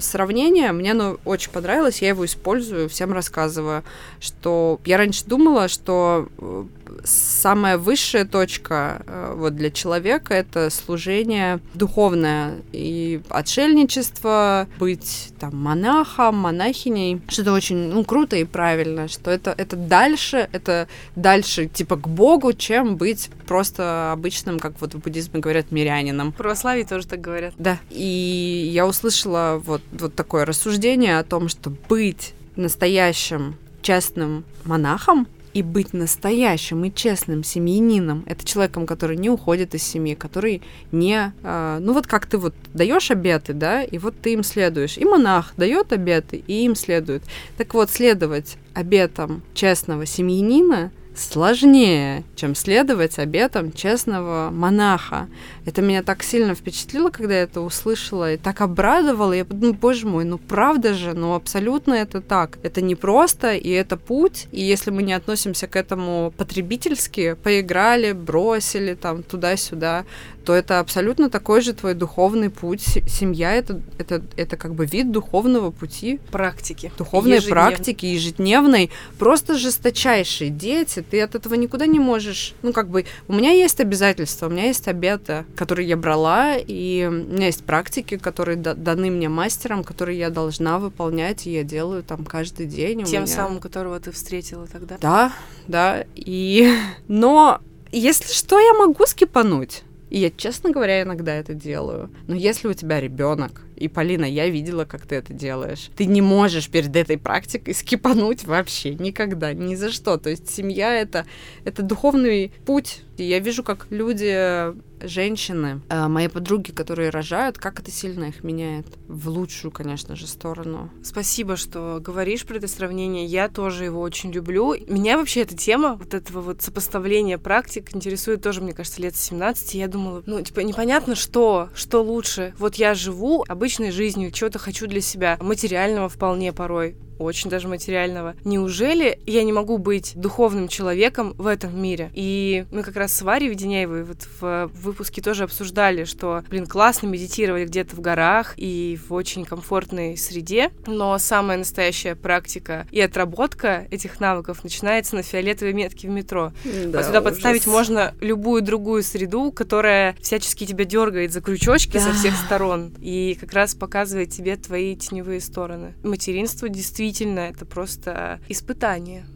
[0.00, 3.82] сравнение, мне оно очень понравилось, я его использую, всем рассказываю,
[4.20, 6.64] что я раньше думала, что э,
[7.04, 16.36] самая высшая точка э, вот для человека это служение духовное и отшельничество, быть там монахом,
[16.36, 21.96] монахиней, что это очень ну, круто и правильно, что это, это дальше, это дальше типа
[21.96, 26.32] к Богу, чем быть просто обычным, как вот в буддизме говорят, мирянином.
[26.32, 27.54] В православии тоже так говорят.
[27.58, 27.78] Да.
[27.90, 35.62] И я услышала вот, вот такое рассуждение о том, что быть настоящим честным монахом и
[35.62, 40.60] быть настоящим и честным семьянином, это человеком, который не уходит из семьи, который
[40.92, 44.98] не, э, ну вот как ты вот даешь обеты, да, и вот ты им следуешь.
[44.98, 47.22] И монах дает обеты, и им следует.
[47.56, 55.28] Так вот, следовать обетам честного семьянина сложнее, чем следовать обетам честного монаха.
[55.64, 59.32] Это меня так сильно впечатлило, когда я это услышала, и так обрадовало.
[59.32, 62.58] Я подумала, боже мой, ну правда же, ну абсолютно это так.
[62.62, 68.12] Это не просто, и это путь, и если мы не относимся к этому потребительски, поиграли,
[68.12, 70.04] бросили там туда-сюда,
[70.46, 73.00] то это абсолютно такой же твой духовный путь.
[73.08, 76.20] Семья это, это, это как бы вид духовного пути.
[76.30, 76.92] Практики.
[76.96, 77.50] Духовной ежедневной.
[77.50, 78.90] практики, ежедневной.
[79.18, 81.02] Просто жесточайшие дети.
[81.02, 82.54] Ты от этого никуда не можешь.
[82.62, 87.06] Ну, как бы, у меня есть обязательства, у меня есть обеты, которые я брала, и
[87.08, 92.04] у меня есть практики, которые даны мне мастером, которые я должна выполнять, и я делаю
[92.04, 93.02] там каждый день.
[93.02, 93.26] Тем меня...
[93.26, 94.96] самым, которого ты встретила тогда?
[95.00, 95.32] Да,
[95.66, 96.04] да.
[96.14, 96.72] И...
[97.08, 99.82] Но если что, я могу скипануть.
[100.16, 102.10] И я, честно говоря, иногда это делаю.
[102.26, 105.90] Но если у тебя ребенок, и, Полина, я видела, как ты это делаешь.
[105.94, 110.16] Ты не можешь перед этой практикой скипануть вообще никогда, ни за что.
[110.16, 111.26] То есть семья это,
[111.66, 113.02] это духовный путь.
[113.18, 118.86] Я вижу, как люди, женщины, э, мои подруги, которые рожают, как это сильно их меняет.
[119.08, 120.90] В лучшую, конечно же, сторону.
[121.02, 123.26] Спасибо, что говоришь про это сравнение.
[123.26, 124.74] Я тоже его очень люблю.
[124.88, 129.74] Меня вообще эта тема, вот этого вот сопоставления практик интересует тоже, мне кажется, лет 17.
[129.74, 132.54] Я думала, ну, типа, непонятно, что, что лучше.
[132.58, 137.68] Вот я живу, обычно обычной жизнью, чего-то хочу для себя, материального вполне порой очень даже
[137.68, 138.34] материального.
[138.44, 142.10] Неужели я не могу быть духовным человеком в этом мире?
[142.14, 147.06] И мы как раз с Варей Веденяевой вот в выпуске тоже обсуждали, что, блин, классно
[147.06, 153.86] медитировать где-то в горах и в очень комфортной среде, но самая настоящая практика и отработка
[153.90, 156.52] этих навыков начинается на фиолетовой метке в метро.
[156.64, 157.24] Да, вот сюда ужас.
[157.24, 162.00] подставить можно любую другую среду, которая всячески тебя дергает за крючочки да.
[162.00, 165.94] со всех сторон и как раз показывает тебе твои теневые стороны.
[166.02, 169.26] Материнство действительно это просто испытание.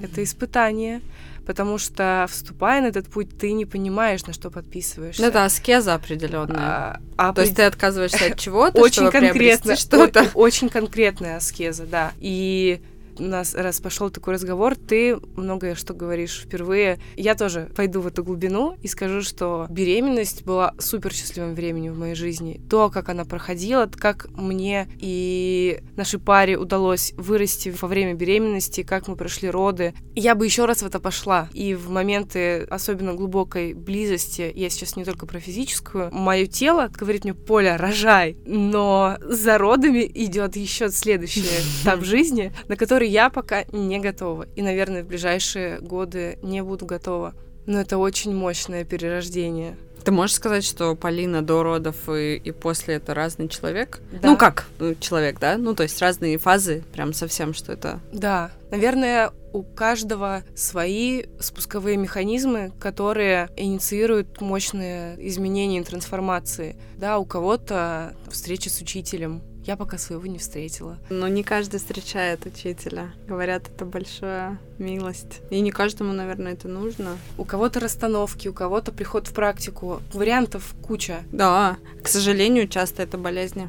[0.00, 1.00] Это испытание,
[1.48, 5.22] потому что вступая на этот путь, ты не понимаешь, на что подписываешься.
[5.22, 6.58] Ну, это аскеза определенная.
[6.58, 10.26] А, а То есть ты отказываешься от чего-то, очень конкретно, что-то.
[10.34, 12.12] Очень конкретная аскеза, да.
[12.20, 12.82] И
[13.18, 16.98] у нас раз пошел такой разговор, ты многое что говоришь впервые.
[17.16, 21.98] Я тоже пойду в эту глубину и скажу, что беременность была супер счастливым временем в
[21.98, 22.60] моей жизни.
[22.70, 29.08] То, как она проходила, как мне и нашей паре удалось вырасти во время беременности, как
[29.08, 29.94] мы прошли роды.
[30.14, 31.48] Я бы еще раз в это пошла.
[31.52, 37.24] И в моменты особенно глубокой близости, я сейчас не только про физическую, мое тело говорит
[37.24, 38.36] мне, Поля, рожай.
[38.44, 41.44] Но за родами идет еще следующий
[41.82, 44.46] этап жизни, на который я пока не готова.
[44.54, 47.34] И, наверное, в ближайшие годы не буду готова.
[47.66, 49.76] Но это очень мощное перерождение.
[50.04, 54.00] Ты можешь сказать, что Полина до родов и, и после это разный человек?
[54.10, 54.30] Да.
[54.30, 55.58] Ну как ну, человек, да?
[55.58, 58.00] Ну то есть разные фазы, прям совсем, что это...
[58.12, 66.76] Да, наверное, у каждого свои спусковые механизмы, которые инициируют мощные изменения и трансформации.
[66.96, 70.96] Да, у кого-то встреча с учителем, я пока своего не встретила.
[71.10, 73.12] Но не каждый встречает учителя.
[73.26, 75.42] Говорят, это большая милость.
[75.50, 77.18] И не каждому, наверное, это нужно.
[77.36, 80.00] У кого-то расстановки, у кого-то приход в практику.
[80.14, 81.18] Вариантов куча.
[81.32, 83.68] Да, к сожалению, часто это болезни.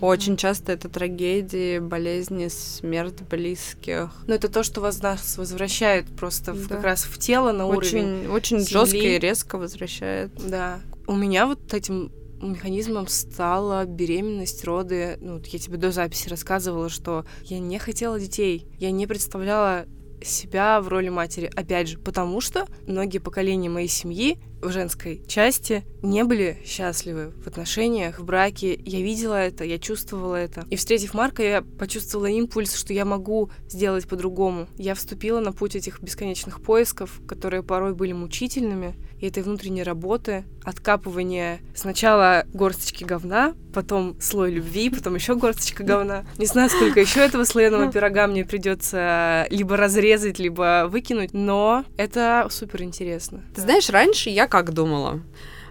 [0.00, 4.10] Очень часто это трагедии, болезни, смерть близких.
[4.28, 6.76] Но это то, что вас нас возвращает просто в, Да.
[6.76, 8.28] как раз в тело на Очень, уровень.
[8.28, 10.30] очень жестко и резко возвращает.
[10.48, 10.78] Да.
[11.08, 15.18] У меня вот этим механизмом стала беременность, роды.
[15.20, 18.66] Ну, я тебе до записи рассказывала, что я не хотела детей.
[18.78, 19.86] Я не представляла
[20.22, 21.50] себя в роли матери.
[21.54, 27.46] Опять же, потому что многие поколения моей семьи в женской части не были счастливы в
[27.46, 28.78] отношениях, в браке.
[28.84, 30.66] Я видела это, я чувствовала это.
[30.70, 34.66] И встретив Марка, я почувствовала импульс, что я могу сделать по-другому.
[34.76, 40.44] Я вступила на путь этих бесконечных поисков, которые порой были мучительными, и этой внутренней работы,
[40.62, 46.24] откапывания сначала горсточки говна, потом слой любви, потом еще горсточка говна.
[46.38, 52.46] Не знаю, сколько еще этого слоеного пирога мне придется либо разрезать, либо выкинуть, но это
[52.50, 53.42] супер интересно.
[53.54, 55.20] Ты знаешь, раньше я как думала,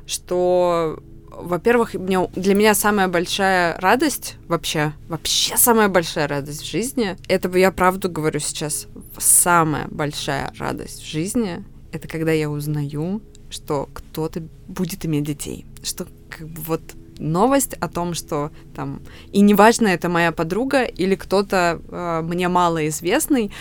[0.06, 7.56] что, во-первых, для меня самая большая радость вообще, вообще самая большая радость в жизни, это
[7.58, 14.44] я правду говорю сейчас, самая большая радость в жизни, это когда я узнаю, что кто-то
[14.68, 16.82] будет иметь детей, что как бы вот
[17.20, 23.52] новость о том, что там и неважно это моя подруга или кто-то э, мне малоизвестный,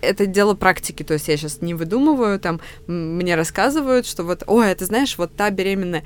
[0.00, 4.70] это дело практики, то есть я сейчас не выдумываю, там мне рассказывают, что вот, ой,
[4.70, 6.04] это знаешь, вот та беременная,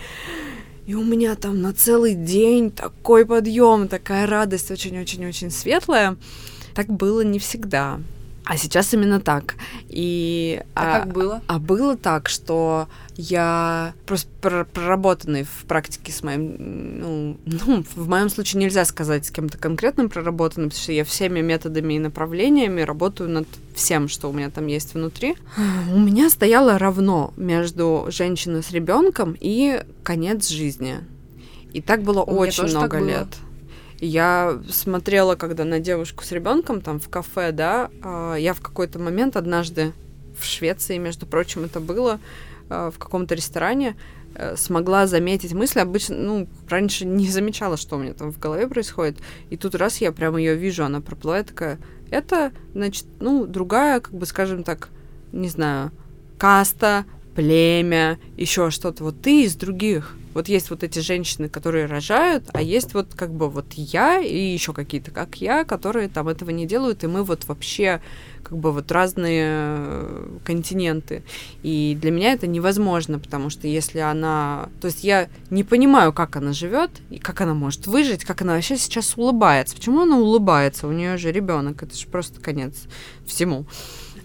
[0.86, 6.16] и у меня там на целый день такой подъем, такая радость, очень-очень-очень светлая.
[6.74, 7.98] Так было не всегда.
[8.48, 9.56] А сейчас именно так.
[9.88, 11.42] И А как было?
[11.48, 16.54] а было так, что я просто пр- проработанный в практике с моим,
[17.00, 21.40] ну, ну, в моем случае нельзя сказать с кем-то конкретным проработанным, потому что я всеми
[21.40, 25.34] методами и направлениями работаю над всем, что у меня там есть внутри.
[25.92, 30.98] У меня стояло равно между женщиной с ребенком и конец жизни.
[31.72, 33.06] И так было У очень много было.
[33.08, 33.26] лет.
[33.28, 33.45] И
[34.00, 38.98] Я смотрела, когда на девушку с ребенком там в кафе, да, а, я в какой-то
[38.98, 39.92] момент однажды
[40.38, 42.20] в Швеции, между прочим, это было
[42.68, 43.96] а, в каком-то ресторане,
[44.34, 45.80] э, смогла заметить мысли.
[45.80, 49.18] Обычно, ну, раньше не замечала, что у меня там в голове происходит.
[49.48, 51.78] И тут раз я прямо ее вижу, она проплывает такая.
[52.10, 54.90] Это, значит, ну, другая, как бы, скажем так,
[55.32, 55.90] не знаю,
[56.38, 59.04] каста, племя, еще что-то.
[59.04, 60.16] Вот ты из других.
[60.36, 64.38] Вот есть вот эти женщины, которые рожают, а есть вот как бы вот я и
[64.38, 68.02] еще какие-то, как я, которые там этого не делают, и мы вот вообще
[68.42, 71.22] как бы вот разные э, континенты.
[71.62, 74.68] И для меня это невозможно, потому что если она...
[74.82, 78.56] То есть я не понимаю, как она живет, и как она может выжить, как она
[78.56, 79.74] вообще сейчас улыбается.
[79.74, 80.86] Почему она улыбается?
[80.86, 82.74] У нее же ребенок, это же просто конец
[83.24, 83.64] всему.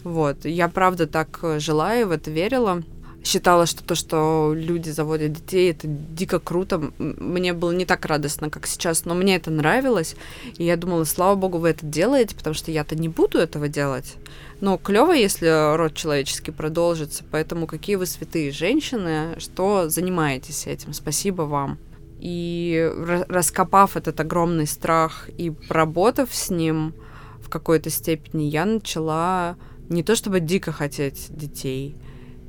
[0.03, 0.43] Вот.
[0.43, 2.83] Я правда так э, жила и в это верила
[3.23, 6.91] считала, что то, что люди заводят детей, это дико круто.
[6.97, 10.15] Мне было не так радостно, как сейчас, но мне это нравилось.
[10.57, 14.15] И я думала, слава богу, вы это делаете, потому что я-то не буду этого делать.
[14.59, 17.23] Но клево, если род человеческий продолжится.
[17.29, 20.93] Поэтому какие вы святые женщины, что занимаетесь этим.
[20.93, 21.77] Спасибо вам.
[22.19, 26.93] И ра- раскопав этот огромный страх и проработав с ним
[27.41, 29.57] в какой-то степени, я начала
[29.89, 31.95] не то чтобы дико хотеть детей,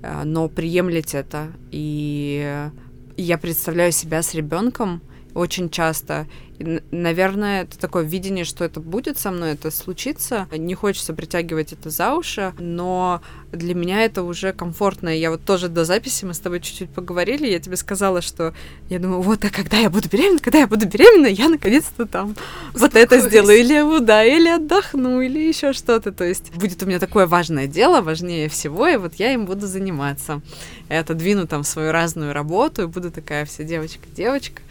[0.03, 1.53] но приемлять это.
[1.71, 2.69] И
[3.17, 5.03] я представляю себя с ребенком
[5.35, 6.27] очень часто.
[6.59, 10.49] И, наверное, это такое видение, что это будет со мной, это случится.
[10.57, 13.21] Не хочется притягивать это за уши, но
[13.53, 15.09] для меня это уже комфортно.
[15.09, 18.55] Я вот тоже до записи мы с тобой чуть-чуть поговорили, я тебе сказала, что
[18.89, 22.35] я думаю, вот, а когда я буду беременна, когда я буду беременна, я наконец-то там
[22.73, 23.25] вот это Успокоюсь.
[23.25, 26.13] сделаю, или да, или отдохну, или еще что-то.
[26.13, 29.67] То есть будет у меня такое важное дело, важнее всего, и вот я им буду
[29.67, 30.41] заниматься.
[30.89, 34.63] Я отодвину там свою разную работу, и буду такая вся девочка-девочка.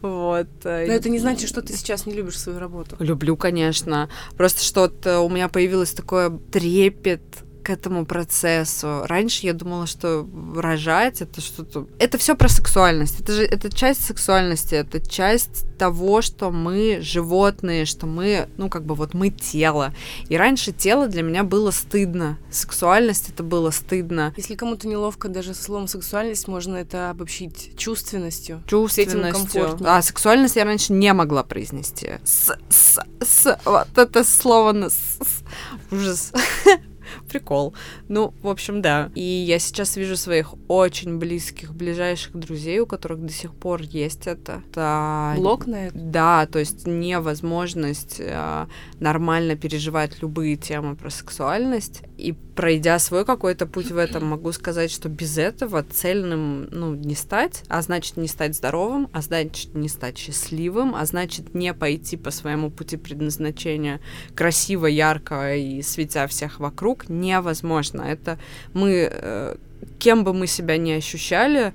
[0.00, 0.48] Вот.
[0.64, 2.96] Но это не значит, что ты сейчас не любишь свою работу.
[2.98, 4.08] Люблю, конечно.
[4.36, 7.22] Просто что-то у меня появилось такое трепет
[7.68, 9.02] к этому процессу.
[9.04, 10.26] Раньше я думала, что
[10.56, 11.86] рожать это что-то...
[11.98, 13.20] Это все про сексуальность.
[13.20, 18.86] Это же это часть сексуальности, это часть того, что мы животные, что мы, ну, как
[18.86, 19.92] бы вот мы тело.
[20.30, 22.38] И раньше тело для меня было стыдно.
[22.50, 24.32] Сексуальность это было стыдно.
[24.38, 28.62] Если кому-то неловко даже словом сексуальность, можно это обобщить чувственностью.
[28.66, 29.76] Чувственностью.
[29.84, 32.12] А, сексуальность я раньше не могла произнести.
[32.24, 35.92] С, с, с, вот это слово на с, с.
[35.92, 36.32] Ужас.
[37.28, 37.74] Прикол.
[38.08, 39.10] Ну, в общем, да.
[39.14, 44.26] И я сейчас вижу своих очень близких, ближайших друзей, у которых до сих пор есть
[44.26, 44.62] это.
[44.70, 45.34] это...
[45.36, 45.98] Блок на это?
[45.98, 48.66] Да, то есть невозможность э,
[49.00, 52.02] нормально переживать любые темы про сексуальность.
[52.16, 57.14] И пройдя свой какой-то путь в этом, могу сказать, что без этого цельным, ну, не
[57.14, 62.16] стать, а значит не стать здоровым, а значит не стать счастливым, а значит не пойти
[62.16, 64.00] по своему пути предназначения
[64.34, 68.02] красиво, ярко и светя всех вокруг, невозможно.
[68.02, 68.38] Это
[68.74, 69.56] мы, э,
[69.98, 71.72] кем бы мы себя не ощущали,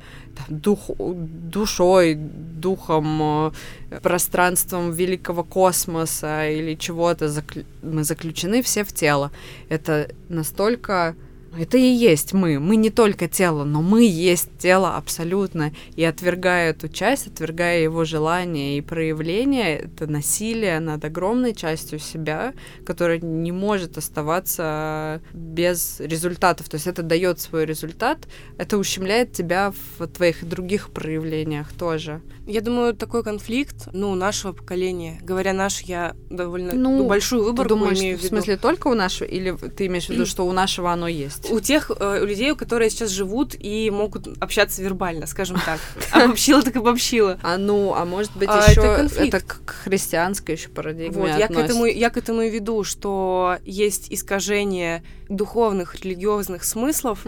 [0.50, 3.52] дух, душой, духом,
[3.92, 7.64] э, пространством великого космоса или чего-то, заклю...
[7.82, 9.32] мы заключены все в тело.
[9.70, 11.16] Это настолько
[11.58, 12.60] это и есть мы.
[12.60, 15.72] Мы не только тело, но мы есть тело абсолютно.
[15.96, 22.54] И отвергая эту часть, отвергая его желания и проявления, это насилие над огромной частью себя,
[22.86, 26.70] которое не может оставаться без результатов.
[26.70, 28.28] То есть это дает свой результат,
[28.58, 32.22] это ущемляет тебя в твоих других проявлениях тоже.
[32.46, 37.80] Я думаю, такой конфликт, ну, нашего поколения, говоря наш, я довольно ну, большую выборку ты
[37.80, 38.28] думаешь, имею в виду.
[38.28, 41.43] В смысле, только у нашего, или ты имеешь в виду, что у нашего оно есть?
[41.50, 45.80] У тех э, у людей, которые сейчас живут и могут общаться вербально, скажем так.
[46.12, 47.40] Обобщила так обобщила.
[47.44, 48.82] А ну, а может быть а, еще
[49.18, 53.58] это, к христианской еще парадигме Вот, я к, этому, я к этому и веду, что
[53.64, 57.26] есть искажение духовных, религиозных смыслов,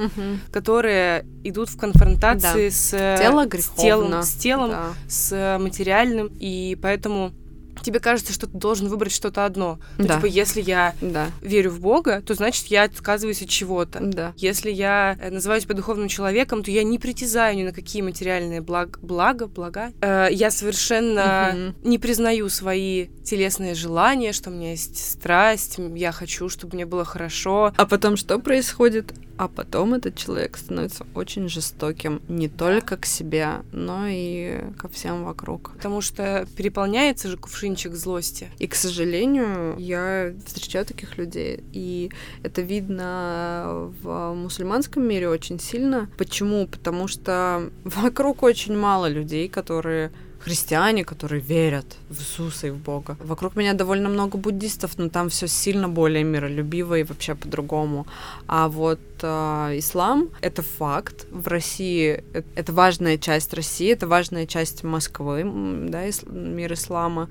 [0.51, 4.93] которые идут в конфронтации с, Тело с телом, с телом, да.
[5.07, 7.33] с материальным, и поэтому
[7.81, 9.79] тебе кажется, что ты должен выбрать что-то одно.
[9.97, 10.15] Ну, да.
[10.15, 11.29] типа, если я да.
[11.41, 13.99] верю в Бога, то значит я отказываюсь от чего-то.
[14.01, 14.33] Да.
[14.37, 18.61] Если я э, называю себя духовным человеком, то я не притязаю ни на какие материальные
[18.61, 18.99] благ...
[19.01, 19.91] блага, блага.
[20.01, 21.89] Э, я совершенно угу.
[21.89, 27.05] не признаю свои телесные желания, что у меня есть страсть, я хочу, чтобы мне было
[27.05, 27.73] хорошо.
[27.75, 29.13] А потом что происходит?
[29.37, 35.25] А потом этот человек становится очень жестоким не только к себе, но и ко всем
[35.25, 35.71] вокруг.
[35.73, 38.49] Потому что переполняется же кувшинчик злости.
[38.59, 41.63] И, к сожалению, я встречаю таких людей.
[41.73, 42.11] И
[42.43, 46.07] это видно в мусульманском мире очень сильно.
[46.17, 46.67] Почему?
[46.67, 50.11] Потому что вокруг очень мало людей, которые
[50.45, 53.17] христиане, которые верят в Иисуса и в Бога.
[53.19, 58.05] Вокруг меня довольно много буддистов, но там все сильно более миролюбиво и вообще по-другому.
[58.47, 61.25] А вот э, ислам— это факт.
[61.31, 65.43] В России это, это важная часть России, это важная часть Москвы,
[65.89, 67.27] да, ис, мир ислама.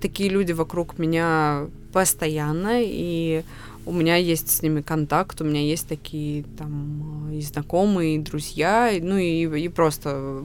[0.00, 3.44] Такие люди вокруг меня постоянно, и
[3.86, 8.92] у меня есть с ними контакт, у меня есть такие там и знакомые, и друзья,
[9.00, 10.44] ну и, и просто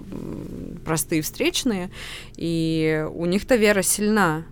[0.85, 1.89] простые встречные,
[2.37, 4.45] и у них-то вера сильна,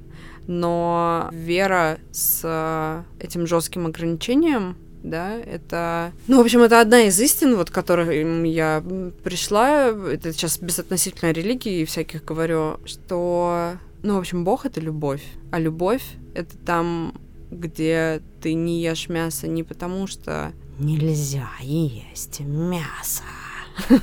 [0.48, 6.12] но вера с этим жестким ограничением да, это...
[6.28, 8.84] Ну, в общем, это одна из истин, вот, к которой я
[9.24, 15.24] пришла, это сейчас безотносительно религии и всяких говорю, что, ну, в общем, Бог— это любовь,
[15.52, 17.14] а любовь— это там
[17.52, 23.24] где ты не ешь мясо не потому, что нельзя есть мясо,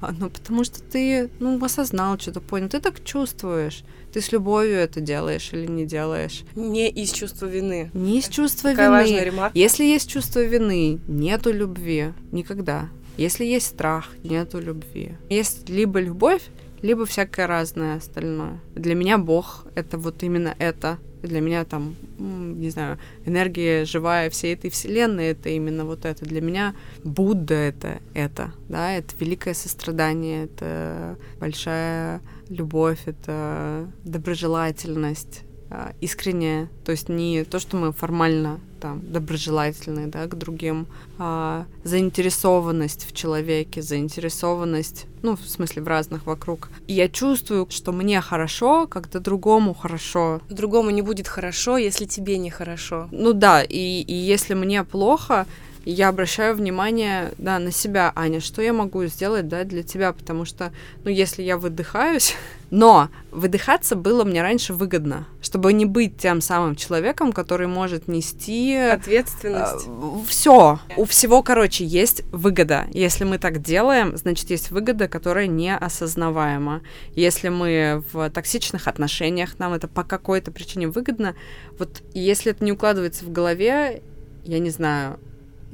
[0.00, 4.76] а, ну потому что ты, ну, осознал что-то, понял, ты так чувствуешь, ты с любовью
[4.76, 6.44] это делаешь или не делаешь.
[6.54, 7.90] Не из чувства вины.
[7.94, 9.00] Не из чувства Такая вины.
[9.00, 9.58] Важная ремарка.
[9.58, 12.88] Если есть чувство вины, нету любви никогда.
[13.16, 15.12] Если есть страх, нету любви.
[15.28, 16.42] Есть либо любовь,
[16.82, 18.60] либо всякое разное остальное.
[18.74, 24.54] Для меня Бог— это вот именно это для меня там, не знаю, энергия живая всей
[24.54, 26.24] этой вселенной, это именно вот это.
[26.24, 35.92] Для меня Будда— это это, да, это великое сострадание, это большая любовь, это доброжелательность, а,
[36.00, 40.86] искренняя, то есть не то, что мы формально там доброжелательные, да, к другим,
[41.18, 46.68] а заинтересованность в человеке, заинтересованность, ну, в смысле, в разных вокруг.
[46.86, 50.42] И я чувствую, что мне хорошо, когда другому хорошо.
[50.50, 53.08] Другому не будет хорошо, если тебе не хорошо.
[53.10, 55.46] Ну да, и, и если мне плохо,
[55.84, 60.44] я обращаю внимание, да, на себя, Аня, что я могу сделать, да, для тебя, потому
[60.44, 60.72] что,
[61.04, 62.34] ну, если я выдыхаюсь,
[62.70, 68.74] но выдыхаться было мне раньше выгодно, чтобы не быть тем самым человеком, который может нести
[68.74, 69.86] ответственность.
[69.86, 72.86] Э, все, у всего, короче, есть выгода.
[72.92, 76.82] Если мы так делаем, значит есть выгода, которая неосознаваема.
[77.14, 81.34] Если мы в токсичных отношениях, нам это по какой-то причине выгодно.
[81.78, 84.02] Вот если это не укладывается в голове,
[84.44, 85.18] я не знаю,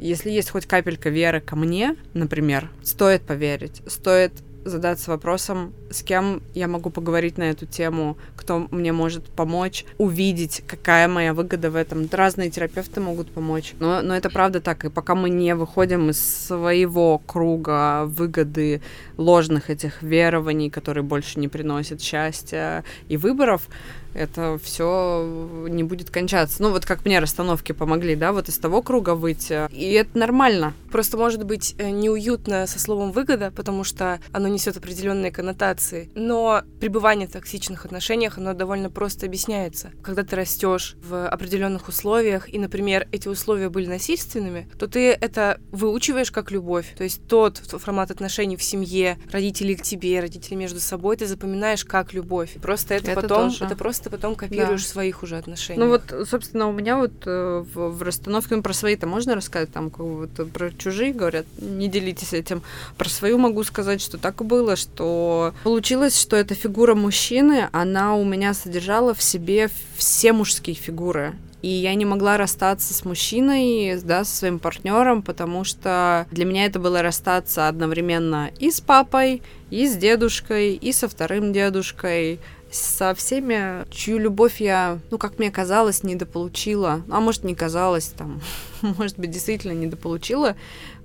[0.01, 4.33] если есть хоть капелька веры ко мне, например, стоит поверить, стоит
[4.65, 10.63] задаться вопросом, с кем я могу поговорить на эту тему, кто мне может помочь, увидеть,
[10.67, 12.09] какая моя выгода в этом.
[12.11, 13.75] Разные терапевты могут помочь.
[13.81, 14.85] Но, но это правда так.
[14.85, 18.83] И пока мы не выходим из своего круга выгоды,
[19.17, 23.69] ложных этих верований, которые больше не приносят счастья и выборов,
[24.15, 26.63] это все не будет кончаться.
[26.63, 29.71] Ну, вот как мне расстановки помогли, да, вот из того круга выйти.
[29.73, 30.75] И это нормально.
[30.91, 36.11] Просто может быть э, неуютно со словом выгода, потому что оно несет определенные коннотации.
[36.15, 39.93] Но пребывание в токсичных отношениях, оно довольно просто объясняется.
[40.03, 45.61] Когда ты растешь в определенных условиях, и, например, эти условия были насильственными, то ты это
[45.71, 46.95] выучиваешь как любовь.
[46.97, 51.85] То есть тот формат отношений в семье, родители к тебе, родители между собой, ты запоминаешь
[51.85, 52.55] как любовь.
[52.61, 53.65] Просто это, это потом, тоже.
[53.65, 54.89] это просто потом копируешь да.
[54.89, 55.79] своих уже отношений.
[55.79, 59.73] Ну вот, собственно, у меня вот э, в, в расстановке, ну, про свои-то можно рассказать,
[59.73, 62.63] там, как вот про чужие говорят, не делитесь этим.
[62.97, 68.25] Про свою могу сказать, что так было, что получилось, что эта фигура мужчины, она у
[68.25, 71.35] меня содержала в себе все мужские фигуры.
[71.63, 76.65] И я не могла расстаться с мужчиной, да, со своим партнером, потому что для меня
[76.65, 83.15] это было расстаться одновременно и с папой, и с дедушкой, и со вторым дедушкой со
[83.15, 87.03] всеми, чью любовь я, ну, как мне казалось, недополучила.
[87.11, 88.41] А может, не казалось, там,
[88.83, 90.57] может быть, действительно недополучила.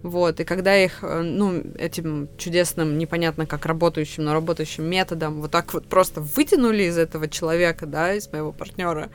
[0.06, 5.49] Вот, и когда их, э, ну, этим чудесным, непонятно как работающим, но работающим методом вот
[5.49, 9.10] так вот просто вытянули из этого человека, да, из моего партнера,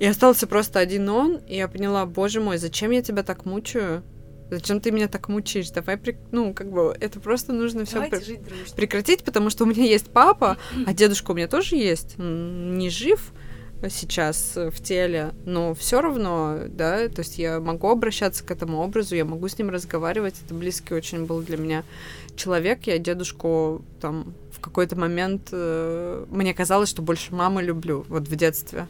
[0.00, 4.02] и остался просто один он, и я поняла, боже мой, зачем я тебя так мучаю?
[4.50, 5.70] Зачем ты меня так мучаешь?
[5.70, 6.18] Давай, при...
[6.32, 8.40] ну, как бы, это просто нужно все при...
[8.74, 13.32] прекратить, потому что у меня есть папа, а дедушка у меня тоже есть, не жив
[13.88, 19.14] сейчас в теле, но все равно, да, то есть я могу обращаться к этому образу,
[19.14, 21.82] я могу с ним разговаривать, это близкий очень был для меня
[22.36, 28.28] человек, я дедушку там в какой-то момент, э, мне казалось, что больше мамы люблю, вот
[28.28, 28.86] в детстве.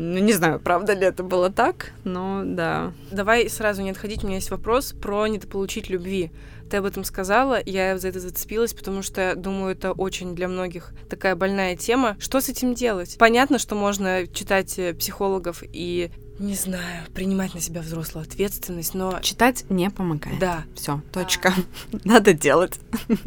[0.00, 2.92] Ну, не знаю, правда ли это было так, но да.
[3.10, 6.30] Давай сразу не отходить, у меня есть вопрос про недополучить любви.
[6.70, 10.92] Ты об этом сказала, я за это зацепилась, потому что, думаю, это очень для многих
[11.10, 12.16] такая больная тема.
[12.20, 13.16] Что с этим делать?
[13.18, 19.18] Понятно, что можно читать э, психологов и не знаю, принимать на себя взрослую ответственность, но...
[19.20, 20.38] Читать не помогает.
[20.38, 20.64] Да.
[20.74, 21.52] Все, точка.
[22.04, 22.78] Надо делать.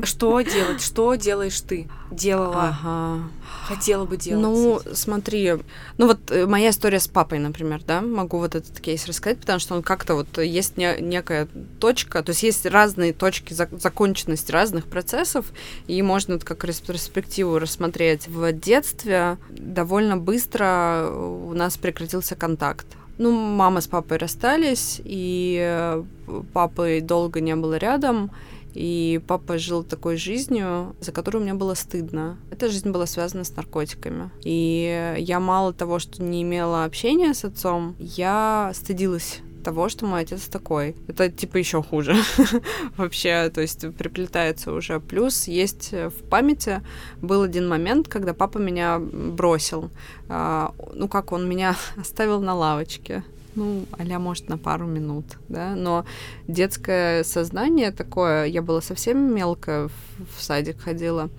[0.03, 0.81] Что делать?
[0.81, 1.89] Что делаешь ты?
[2.09, 2.69] Делала.
[2.69, 3.29] Ага.
[3.67, 4.41] Хотела бы делать.
[4.41, 5.53] Ну, смотри,
[5.97, 9.59] ну вот э, моя история с папой, например, да, могу вот этот кейс рассказать, потому
[9.59, 11.47] что он как-то вот есть не, некая
[11.79, 15.45] точка, то есть есть разные точки зак- законченности разных процессов,
[15.87, 18.27] и можно вот как ретроспективу рассмотреть.
[18.27, 22.87] В детстве довольно быстро у нас прекратился контакт
[23.21, 26.03] ну, мама с папой расстались, и э,
[26.53, 28.31] папы долго не было рядом,
[28.73, 32.37] и папа жил такой жизнью, за которую мне было стыдно.
[32.49, 34.31] Эта жизнь была связана с наркотиками.
[34.43, 40.21] И я мало того, что не имела общения с отцом, я стыдилась того, что мой
[40.21, 40.95] отец такой.
[41.07, 42.15] Это типа еще хуже.
[42.97, 44.99] Вообще, то есть приплетается уже.
[44.99, 46.81] Плюс есть в памяти
[47.21, 49.89] был один момент, когда папа меня бросил.
[50.29, 53.23] А, ну как он меня оставил на лавочке
[53.55, 56.05] ну, а может, на пару минут, да, но
[56.47, 59.89] детское сознание такое, я была совсем мелкая,
[60.37, 61.29] в садик ходила,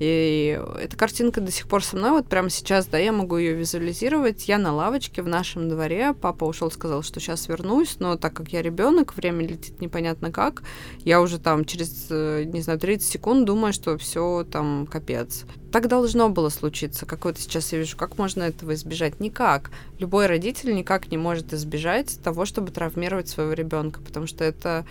[0.00, 3.52] и эта картинка до сих пор со мной, вот прямо сейчас, да, я могу ее
[3.52, 4.48] визуализировать.
[4.48, 8.48] Я на лавочке в нашем дворе, папа ушел, сказал, что сейчас вернусь, но так как
[8.48, 10.62] я ребенок, время летит непонятно как,
[11.04, 15.44] я уже там через, э, не знаю, 30 секунд думаю, что все там капец.
[15.70, 17.04] Так должно было случиться.
[17.04, 19.20] Как вот сейчас я вижу, как можно этого избежать?
[19.20, 19.70] Никак.
[19.98, 24.86] Любой родитель никак не может избежать того, чтобы травмировать своего ребенка, потому что это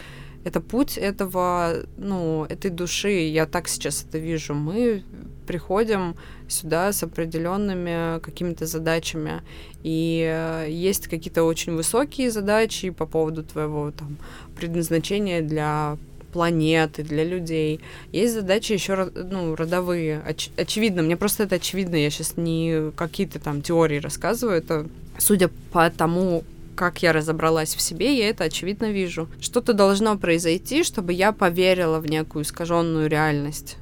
[0.50, 3.30] это путь этого, ну, этой души.
[3.30, 4.54] Я так сейчас это вижу.
[4.54, 5.04] Мы
[5.48, 6.16] приходим
[6.48, 9.42] сюда с определенными какими-то задачами.
[9.84, 14.18] И э, есть какие-то очень высокие задачи по поводу твоего там
[14.56, 15.98] предназначения для
[16.34, 17.80] планеты, для людей.
[18.12, 20.22] Есть задачи еще ну, родовые.
[20.28, 21.96] Оч- очевидно, мне просто это очевидно.
[21.96, 24.58] Я сейчас не какие-то там теории рассказываю.
[24.58, 24.88] Это
[25.18, 26.44] судя по тому,
[26.80, 29.28] как я разобралась в себе, я это очевидно вижу.
[29.42, 33.76] Что-то должно произойти, чтобы я поверила в некую искаженную реальность.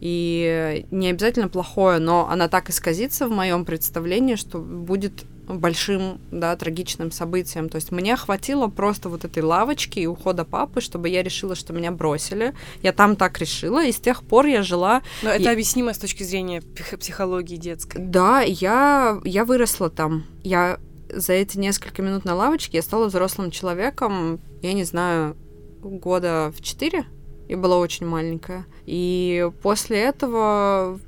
[0.00, 6.54] И не обязательно плохое, но она так исказится в моем представлении, что будет большим, да,
[6.56, 7.70] трагичным событием.
[7.70, 11.72] То есть мне хватило просто вот этой лавочки и ухода папы, чтобы я решила, что
[11.72, 12.52] меня бросили.
[12.82, 15.00] Я там так решила, и с тех пор я жила...
[15.22, 15.52] Но это и...
[15.52, 16.62] объяснимо с точки зрения
[17.00, 17.96] психологии детской.
[17.98, 20.26] Да, я, я выросла там.
[20.44, 20.78] Я
[21.16, 25.36] за эти несколько минут на лавочке я стала взрослым человеком, я не знаю,
[25.82, 27.04] года в четыре.
[27.48, 28.66] Я была очень маленькая.
[28.86, 30.98] И после этого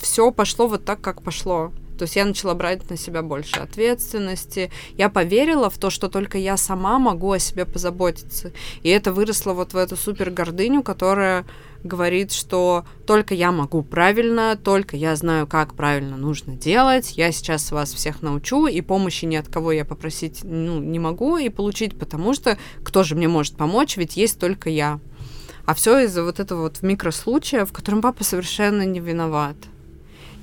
[0.00, 1.72] все пошло вот так, как пошло.
[1.98, 4.70] То есть я начала брать на себя больше ответственности.
[4.96, 8.52] Я поверила в то, что только я сама могу о себе позаботиться.
[8.82, 11.44] И это выросло вот в эту супер гордыню, которая
[11.84, 17.70] говорит, что только я могу правильно, только я знаю, как правильно нужно делать, я сейчас
[17.72, 21.98] вас всех научу, и помощи ни от кого я попросить ну, не могу и получить,
[21.98, 25.00] потому что кто же мне может помочь, ведь есть только я.
[25.64, 29.56] А все из-за вот этого вот микрослучая, в котором папа совершенно не виноват.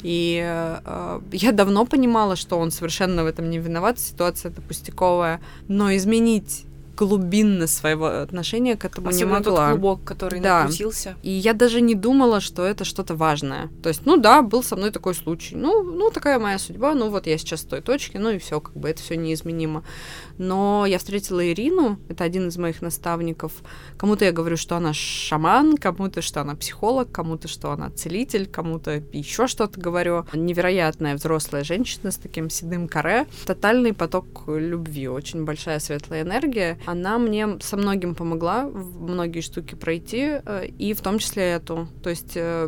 [0.02, 5.42] И э, я давно понимала, что он совершенно в этом не виноват, ситуация это пустяковая,
[5.68, 6.66] но изменить
[7.00, 9.70] глубинно своего отношения к этому Особенно не могла.
[9.70, 10.64] тот клубок, который да.
[10.64, 11.16] накрутился.
[11.24, 13.70] И я даже не думала, что это что-то важное.
[13.82, 15.56] То есть, ну да, был со мной такой случай.
[15.56, 16.93] Ну, ну такая моя судьба.
[16.95, 19.84] Ну вот я сейчас в той точке, ну и все, как бы это все неизменимо.
[20.38, 23.54] Но я встретила Ирину, это один из моих наставников.
[23.97, 29.02] Кому-то я говорю, что она шаман, кому-то, что она психолог, кому-то, что она целитель, кому-то
[29.14, 30.26] еще что-то говорю.
[30.34, 33.26] Невероятная взрослая женщина с таким седым каре.
[33.45, 40.42] Тотальный поток любви, очень большая светлая энергия она мне со многим помогла, многие штуки пройти,
[40.44, 41.88] э, и в том числе эту.
[42.02, 42.68] То есть э,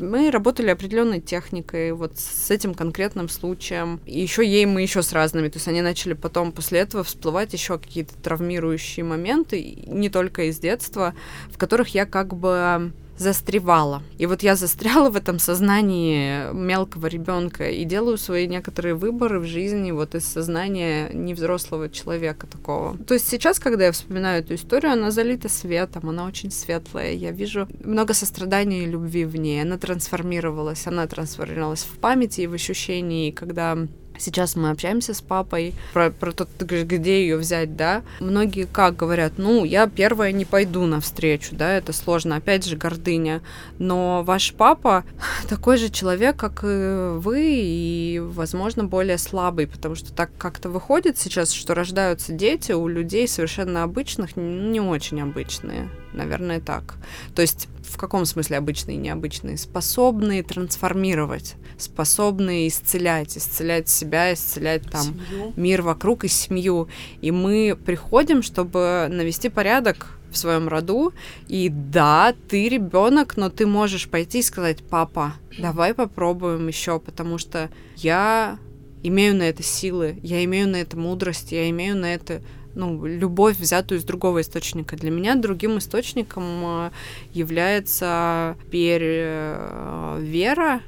[0.00, 4.00] мы работали определенной техникой, вот с этим конкретным случаем.
[4.04, 5.48] И еще ей мы еще с разными.
[5.48, 10.58] То есть они начали потом после этого всплывать еще какие-то травмирующие моменты, не только из
[10.58, 11.14] детства,
[11.48, 12.92] в которых я как бы
[13.22, 14.02] застревала.
[14.18, 19.46] И вот я застряла в этом сознании мелкого ребенка и делаю свои некоторые выборы в
[19.46, 22.98] жизни вот из сознания невзрослого человека такого.
[22.98, 27.12] То есть сейчас, когда я вспоминаю эту историю, она залита светом, она очень светлая.
[27.12, 29.62] Я вижу много сострадания и любви в ней.
[29.62, 33.78] Она трансформировалась, она трансформировалась в памяти и в ощущении, когда
[34.22, 38.02] Сейчас мы общаемся с папой про, про то, где ее взять, да.
[38.20, 43.42] Многие как говорят, ну, я первая не пойду навстречу, да, это сложно, опять же, гордыня.
[43.80, 45.04] Но ваш папа
[45.48, 51.18] такой же человек, как и вы, и, возможно, более слабый, потому что так как-то выходит
[51.18, 55.88] сейчас, что рождаются дети у людей совершенно обычных, не очень обычные.
[56.12, 56.94] Наверное, так.
[57.34, 59.58] То есть в каком смысле обычные и необычные?
[59.58, 65.52] Способные трансформировать, способные исцелять, исцелять себя, исцелять там семью.
[65.56, 66.88] мир вокруг и семью.
[67.20, 71.12] И мы приходим, чтобы навести порядок в своем роду.
[71.48, 77.36] И да, ты ребенок, но ты можешь пойти и сказать, папа, давай попробуем еще, потому
[77.36, 78.58] что я
[79.02, 82.40] имею на это силы, я имею на это мудрость, я имею на это
[82.74, 84.96] ну, любовь, взятую из другого источника.
[84.96, 86.90] Для меня другим источником э,
[87.32, 90.82] является теперь э, вера,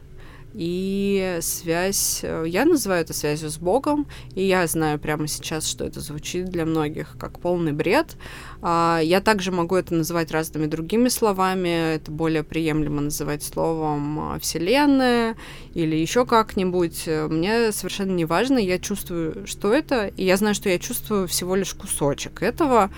[0.55, 5.85] и связь, э, я называю это связью с Богом, и я знаю прямо сейчас, что
[5.85, 8.17] это звучит для многих как полный бред.
[8.63, 15.37] А, я также могу это называть разными другими словами, это более приемлемо называть словом Вселенная
[15.75, 17.07] или еще как-нибудь.
[17.07, 21.57] Мне совершенно не важно, я чувствую, что это, и я знаю, что я чувствую всего
[21.57, 22.91] лишь кусочек этого,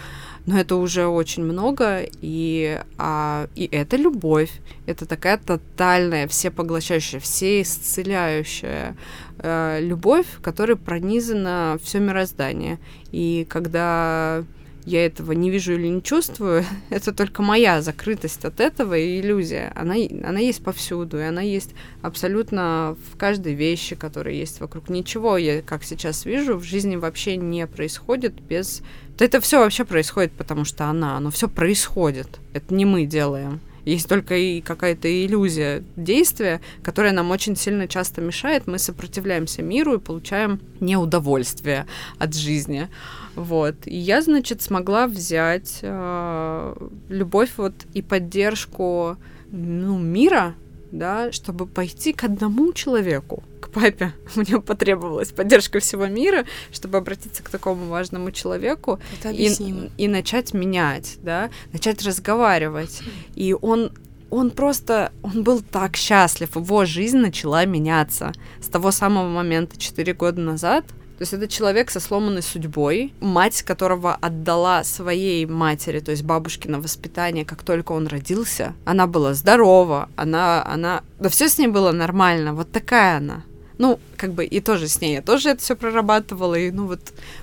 [0.47, 4.53] но это уже очень много, и, а, и это любовь.
[4.87, 8.97] Это такая тотальная, всепоглощающая, всеисцеляющая
[9.39, 12.79] э, любовь, которой пронизано все мироздание.
[13.11, 14.45] И когда
[14.87, 19.73] я этого не вижу или не чувствую, это только моя закрытость от этого и иллюзия.
[19.75, 24.89] Она, она есть повсюду, и она есть абсолютно в каждой вещи, которая есть вокруг.
[24.89, 28.83] Ничего, я, как сейчас вижу, в жизни вообще не происходит без
[29.19, 32.39] это все вообще происходит, потому что она, оно все происходит.
[32.53, 33.61] Это не мы делаем.
[33.87, 38.67] Есть только и какая-то иллюзия действия, которая нам очень сильно часто мешает.
[38.67, 41.87] Мы сопротивляемся миру и получаем неудовольствие
[42.19, 42.89] от жизни.
[43.37, 43.77] Вот.
[43.85, 49.17] И я, значит, смогла взять э, любовь вот и поддержку
[49.53, 50.55] ну, мира,
[50.99, 54.13] да, чтобы пойти к одному человеку, к папе.
[54.35, 59.51] Мне потребовалась поддержка всего мира, чтобы обратиться к такому важному человеку и,
[59.97, 63.03] и начать менять, да, начать разговаривать.
[63.35, 63.93] И он
[64.29, 68.33] он просто, он был так счастлив, его жизнь начала меняться.
[68.61, 70.85] С того самого момента, 4 года назад,
[71.19, 76.69] То есть это человек со сломанной судьбой, мать которого отдала своей матери, то есть бабушке
[76.69, 78.75] на воспитание, как только он родился.
[78.85, 81.03] Она была здорова, она, она...
[81.19, 83.45] Да все с ней было нормально, вот такая она.
[83.79, 87.01] Ну, как бы и тоже с ней я тоже это все прорабатывала, и ну вот,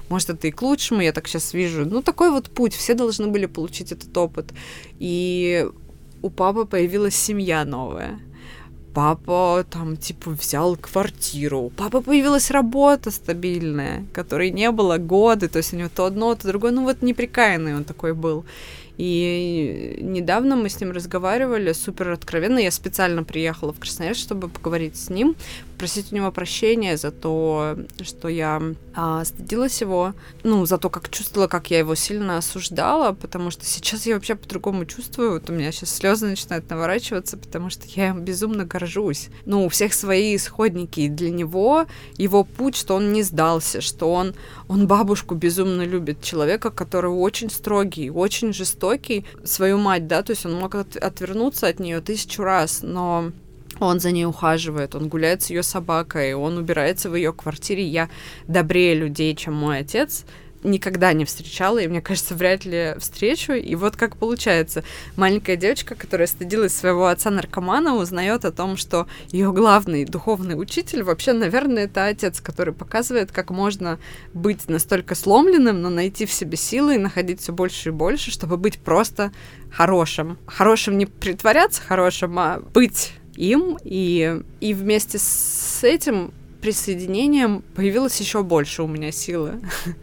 [0.10, 1.86] может, это и к лучшему, я так сейчас вижу.
[1.86, 4.52] Ну, такой вот путь, все должны были получить этот опыт.
[5.00, 5.68] И
[6.22, 8.20] у папы появилась семья новая.
[8.94, 11.60] Папа там, типа, взял квартиру.
[11.60, 15.48] У папы появилась работа стабильная, которой не было годы.
[15.48, 16.72] То есть у него то одно, то другое.
[16.72, 18.46] Ну вот неприкаянный он такой был.
[18.98, 22.60] И недавно мы с ним разговаривали супер откровенно.
[22.60, 25.36] Я специально приехала в Красноярск, чтобы поговорить с ним,
[25.84, 28.62] просить у него прощения за то, что я
[28.96, 30.14] а, стыдилась его,
[30.44, 34.36] ну, за то, как чувствовала, как я его сильно осуждала, потому что сейчас я вообще
[34.36, 35.34] по-другому чувствую.
[35.34, 39.28] Вот у меня сейчас слезы начинают наворачиваться, потому что я им безумно горжусь.
[39.44, 41.86] Ну, у всех свои исходники, и для него
[42.18, 44.36] его путь, что он не сдался, что он,
[44.70, 50.46] он бабушку безумно любит, человека, который очень строгий, очень жестокий, свою мать, да, то есть
[50.46, 53.34] он мог от, отвернуться от нее тысячу раз, но
[53.84, 57.84] он за ней ухаживает, он гуляет с ее собакой, он убирается в ее квартире.
[57.84, 58.10] Я
[58.48, 60.26] добрее людей, чем мой отец,
[60.64, 63.54] никогда не встречала, и мне кажется, вряд ли встречу.
[63.54, 64.84] И вот как получается,
[65.16, 71.34] маленькая девочка, которая стыдилась своего отца-наркомана, узнает о том, что ее главный духовный учитель вообще,
[71.34, 74.00] наверное, это отец, который показывает, как можно
[74.34, 78.58] быть настолько сломленным, но найти в себе силы и находить все больше и больше, чтобы
[78.58, 79.32] быть просто
[79.72, 80.38] хорошим.
[80.46, 86.32] Хорошим не притворяться хорошим, а быть им, и, и вместе с этим
[86.62, 89.60] присоединением появилось еще больше у меня силы.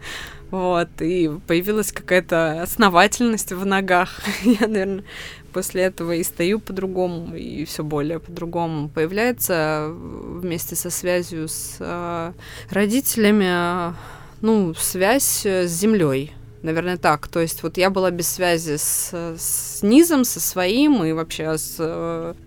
[0.51, 4.19] Вот, и появилась какая-то основательность в ногах.
[4.43, 5.05] Я, наверное,
[5.53, 8.89] после этого и стою по-другому, и все более по-другому.
[8.89, 12.33] Появляется вместе со связью с э,
[12.69, 13.95] родителями,
[14.41, 16.33] ну, связь с землей
[16.63, 17.27] Наверное, так.
[17.27, 21.75] То есть вот я была без связи с, с низом, со своим и вообще с,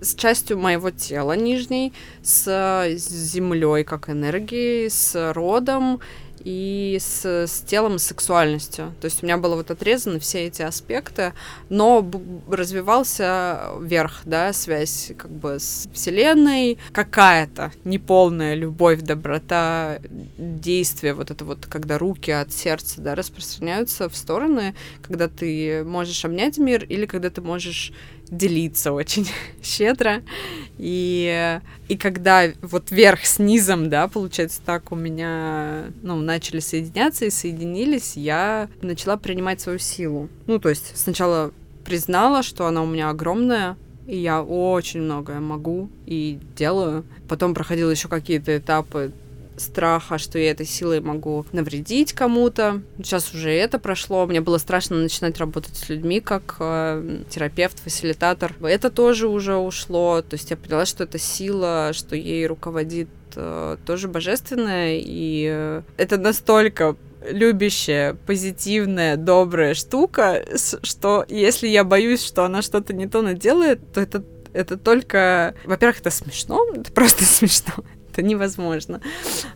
[0.01, 1.93] с частью моего тела нижней,
[2.23, 6.01] с землей как энергией, с родом
[6.45, 8.95] и с, с телом, с сексуальностью.
[9.01, 11.33] То есть у меня было вот отрезаны все эти аспекты,
[11.71, 12.09] но
[12.49, 19.99] развивался вверх, да, связь как бы с Вселенной, какая-то неполная любовь, доброта,
[20.39, 26.25] действие, вот это вот, когда руки от сердца, да, распространяются в стороны, когда ты можешь
[26.25, 27.93] обнять мир или когда ты можешь
[28.31, 29.29] делиться очень
[29.63, 30.23] щедро.
[30.79, 37.27] И, и когда вот верх с низом, да, получается так, у меня, ну, начали соединяться
[37.27, 40.29] и соединились, я начала принимать свою силу.
[40.47, 41.53] Ну, то есть сначала
[41.85, 47.05] признала, что она у меня огромная, и я очень многое могу и делаю.
[47.29, 49.13] Потом проходила еще какие-то этапы
[49.57, 52.83] страха, что я этой силой могу навредить кому-то.
[52.99, 54.27] Сейчас уже это прошло.
[54.27, 58.55] Мне было страшно начинать работать с людьми как э, терапевт, фасилитатор.
[58.63, 60.23] Это тоже уже ушло.
[60.23, 64.99] То есть я поняла, что это сила, что ей руководит э, тоже божественная.
[65.01, 66.97] И э, это настолько
[67.27, 70.45] любящая, позитивная, добрая штука,
[70.83, 75.57] что если я боюсь, что она что-то не то наделает, то это это только...
[75.65, 77.85] Во-первых, это смешно, это просто смешно
[78.15, 79.01] это невозможно.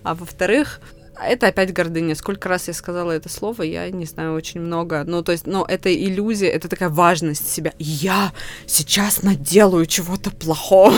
[0.03, 0.81] А во-вторых,
[1.21, 2.15] это опять гордыня.
[2.15, 5.05] Сколько раз я сказала это слово, я не знаю, очень много.
[5.05, 7.73] Ну, то есть, ну, это иллюзия, это такая важность себя.
[7.79, 8.33] Я
[8.67, 10.95] сейчас наделаю чего-то плохого.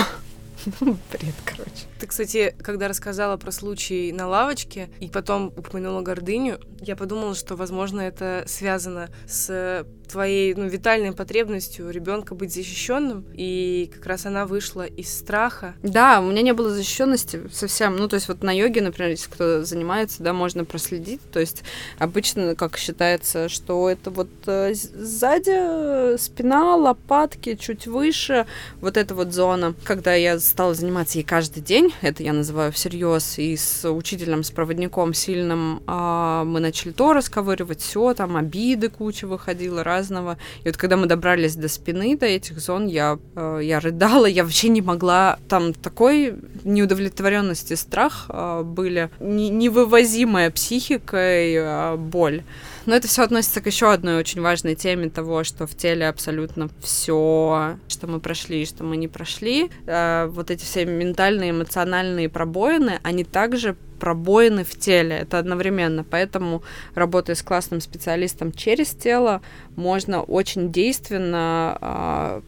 [0.81, 1.90] Бред, короче.
[2.01, 7.55] Ты, кстати, когда рассказала про случай на лавочке и потом упомянула гордыню, я подумала, что,
[7.55, 14.45] возможно, это связано с твоей ну, витальной потребностью ребенка быть защищенным, и как раз она
[14.45, 15.75] вышла из страха.
[15.83, 17.95] Да, у меня не было защищенности совсем.
[17.95, 21.21] Ну, то есть вот на йоге, например, если кто занимается, да, можно проследить.
[21.31, 21.63] То есть
[21.97, 28.45] обычно, как считается, что это вот э, сзади э, спина, лопатки, чуть выше,
[28.81, 29.75] вот эта вот зона.
[29.85, 34.51] Когда я стала заниматься ей каждый день, это я называю всерьез, и с учителем, с
[34.51, 40.37] проводником сильным э, мы начали то расковыривать, все, там обиды куча выходила, раз разного.
[40.63, 44.43] И вот когда мы добрались до спины, до этих зон, я, э, я рыдала, я
[44.43, 45.37] вообще не могла.
[45.47, 52.41] Там такой неудовлетворенность и страх э, были, не, невывозимая психикой э, боль.
[52.85, 56.69] Но это все относится к еще одной очень важной теме того, что в теле абсолютно
[56.81, 62.99] все, что мы прошли что мы не прошли, э, вот эти все ментальные, эмоциональные пробоины,
[63.03, 65.17] они также пробоины в теле.
[65.17, 66.03] Это одновременно.
[66.03, 66.63] Поэтому,
[66.95, 69.41] работая с классным специалистом через тело,
[69.75, 72.41] можно очень действенно э,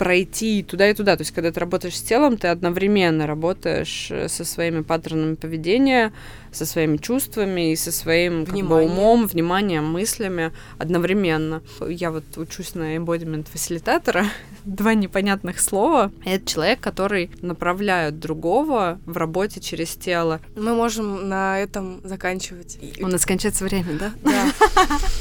[0.00, 1.16] пройти туда и туда.
[1.16, 6.12] То есть, когда ты работаешь с телом, ты одновременно работаешь э, со своими паттернами поведения,
[6.52, 11.62] со своими чувствами и со своим как бы, умом, вниманием, мыслями одновременно.
[11.86, 14.26] Я вот учусь на embodiment фасилитатора,
[14.64, 16.12] два непонятных слова.
[16.24, 20.40] Это человек, который направляет другого в работе через тело.
[20.56, 22.78] Мы можем на этом заканчивать.
[23.00, 24.12] У нас кончается время, да?
[24.22, 24.52] Да.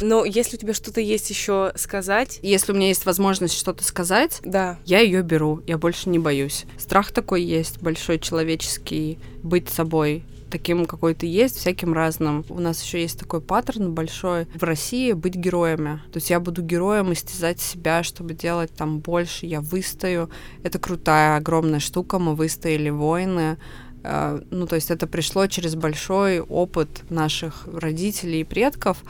[0.02, 2.40] Но если у тебя что-то есть еще сказать...
[2.42, 4.78] Если у меня есть возможность что-то сказать, да.
[4.86, 6.66] я ее беру, я больше не боюсь.
[6.78, 12.46] Страх такой есть, большой человеческий, быть собой, таким, какой ты есть, всяким разным.
[12.50, 16.02] У нас еще есть такой паттерн большой в России быть героями.
[16.12, 20.30] То есть я буду героем, истязать себя, чтобы делать там больше, я выстою.
[20.64, 23.58] Это крутая, огромная штука, мы выстояли войны.
[24.04, 29.04] Э, ну, то есть это пришло через большой опыт наших родителей и предков,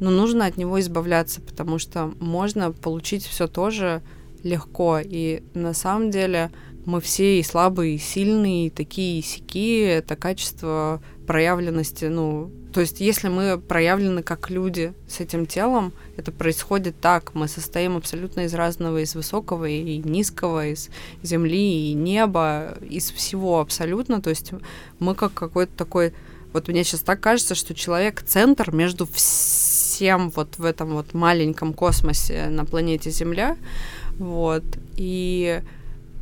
[0.00, 4.02] но нужно от него избавляться, потому что можно получить все тоже
[4.42, 5.00] легко.
[5.02, 6.50] И на самом деле
[6.84, 9.88] мы все и слабые, и сильные, и такие, и сякие.
[9.88, 16.32] Это качество проявленности, ну, то есть если мы проявлены как люди с этим телом, это
[16.32, 17.32] происходит так.
[17.32, 20.90] Мы состоим абсолютно из разного, из высокого и низкого, из
[21.22, 24.20] земли и неба, из всего абсолютно.
[24.20, 24.50] То есть
[24.98, 26.14] мы как какой-то такой...
[26.52, 31.74] Вот мне сейчас так кажется, что человек— центр между всем вот в этом вот маленьком
[31.74, 33.56] космосе на планете Земля.
[34.18, 34.64] Вот.
[34.96, 35.62] И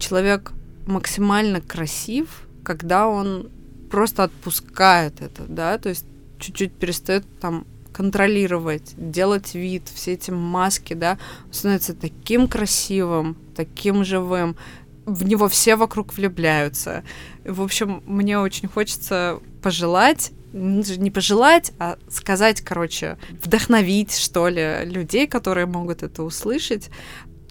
[0.03, 0.53] человек
[0.86, 3.48] максимально красив, когда он
[3.90, 6.05] просто отпускает это, да, то есть
[6.38, 14.05] чуть-чуть перестает там контролировать, делать вид, все эти маски, да, он становится таким красивым, таким
[14.05, 14.57] живым,
[15.05, 17.05] в него все вокруг влюбляются.
[17.44, 25.26] В общем, мне очень хочется пожелать не пожелать, а сказать, короче, вдохновить, что ли, людей,
[25.26, 26.90] которые могут это услышать,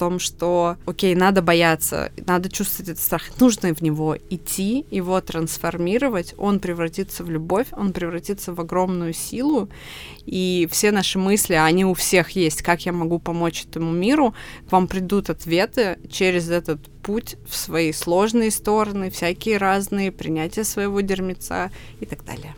[0.01, 6.33] том, что, окей, надо бояться, надо чувствовать этот страх, нужно в него идти, его трансформировать,
[6.39, 9.69] он превратится в любовь, он превратится в огромную силу,
[10.25, 14.33] и все наши мысли, они у всех есть, как я могу помочь этому миру,
[14.71, 21.69] вам придут ответы через этот путь в свои сложные стороны, всякие разные, принятие своего дермица
[21.99, 22.55] и так далее.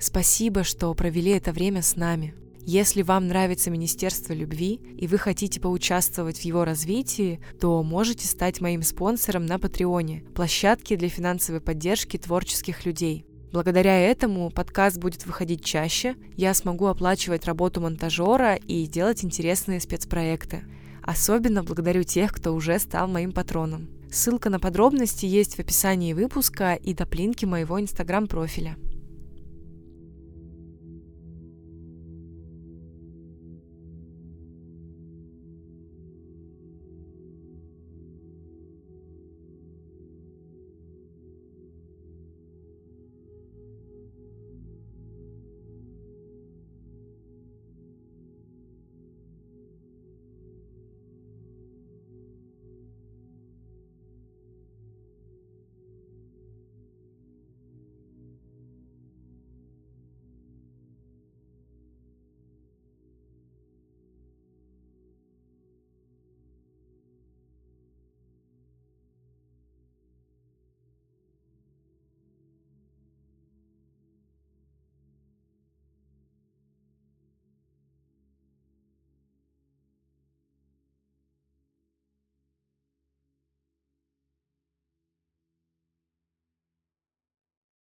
[0.00, 2.32] Спасибо, что провели это время с нами.
[2.66, 8.62] Если вам нравится Министерство любви и вы хотите поучаствовать в его развитии, то можете стать
[8.62, 13.26] моим спонсором на Патреоне, площадке для финансовой поддержки творческих людей.
[13.52, 20.64] Благодаря этому подкаст будет выходить чаще, я смогу оплачивать работу монтажера и делать интересные спецпроекты.
[21.02, 23.90] Особенно благодарю тех, кто уже стал моим патроном.
[24.10, 28.76] Ссылка на подробности есть в описании выпуска и доплинки моего инстаграм-профиля.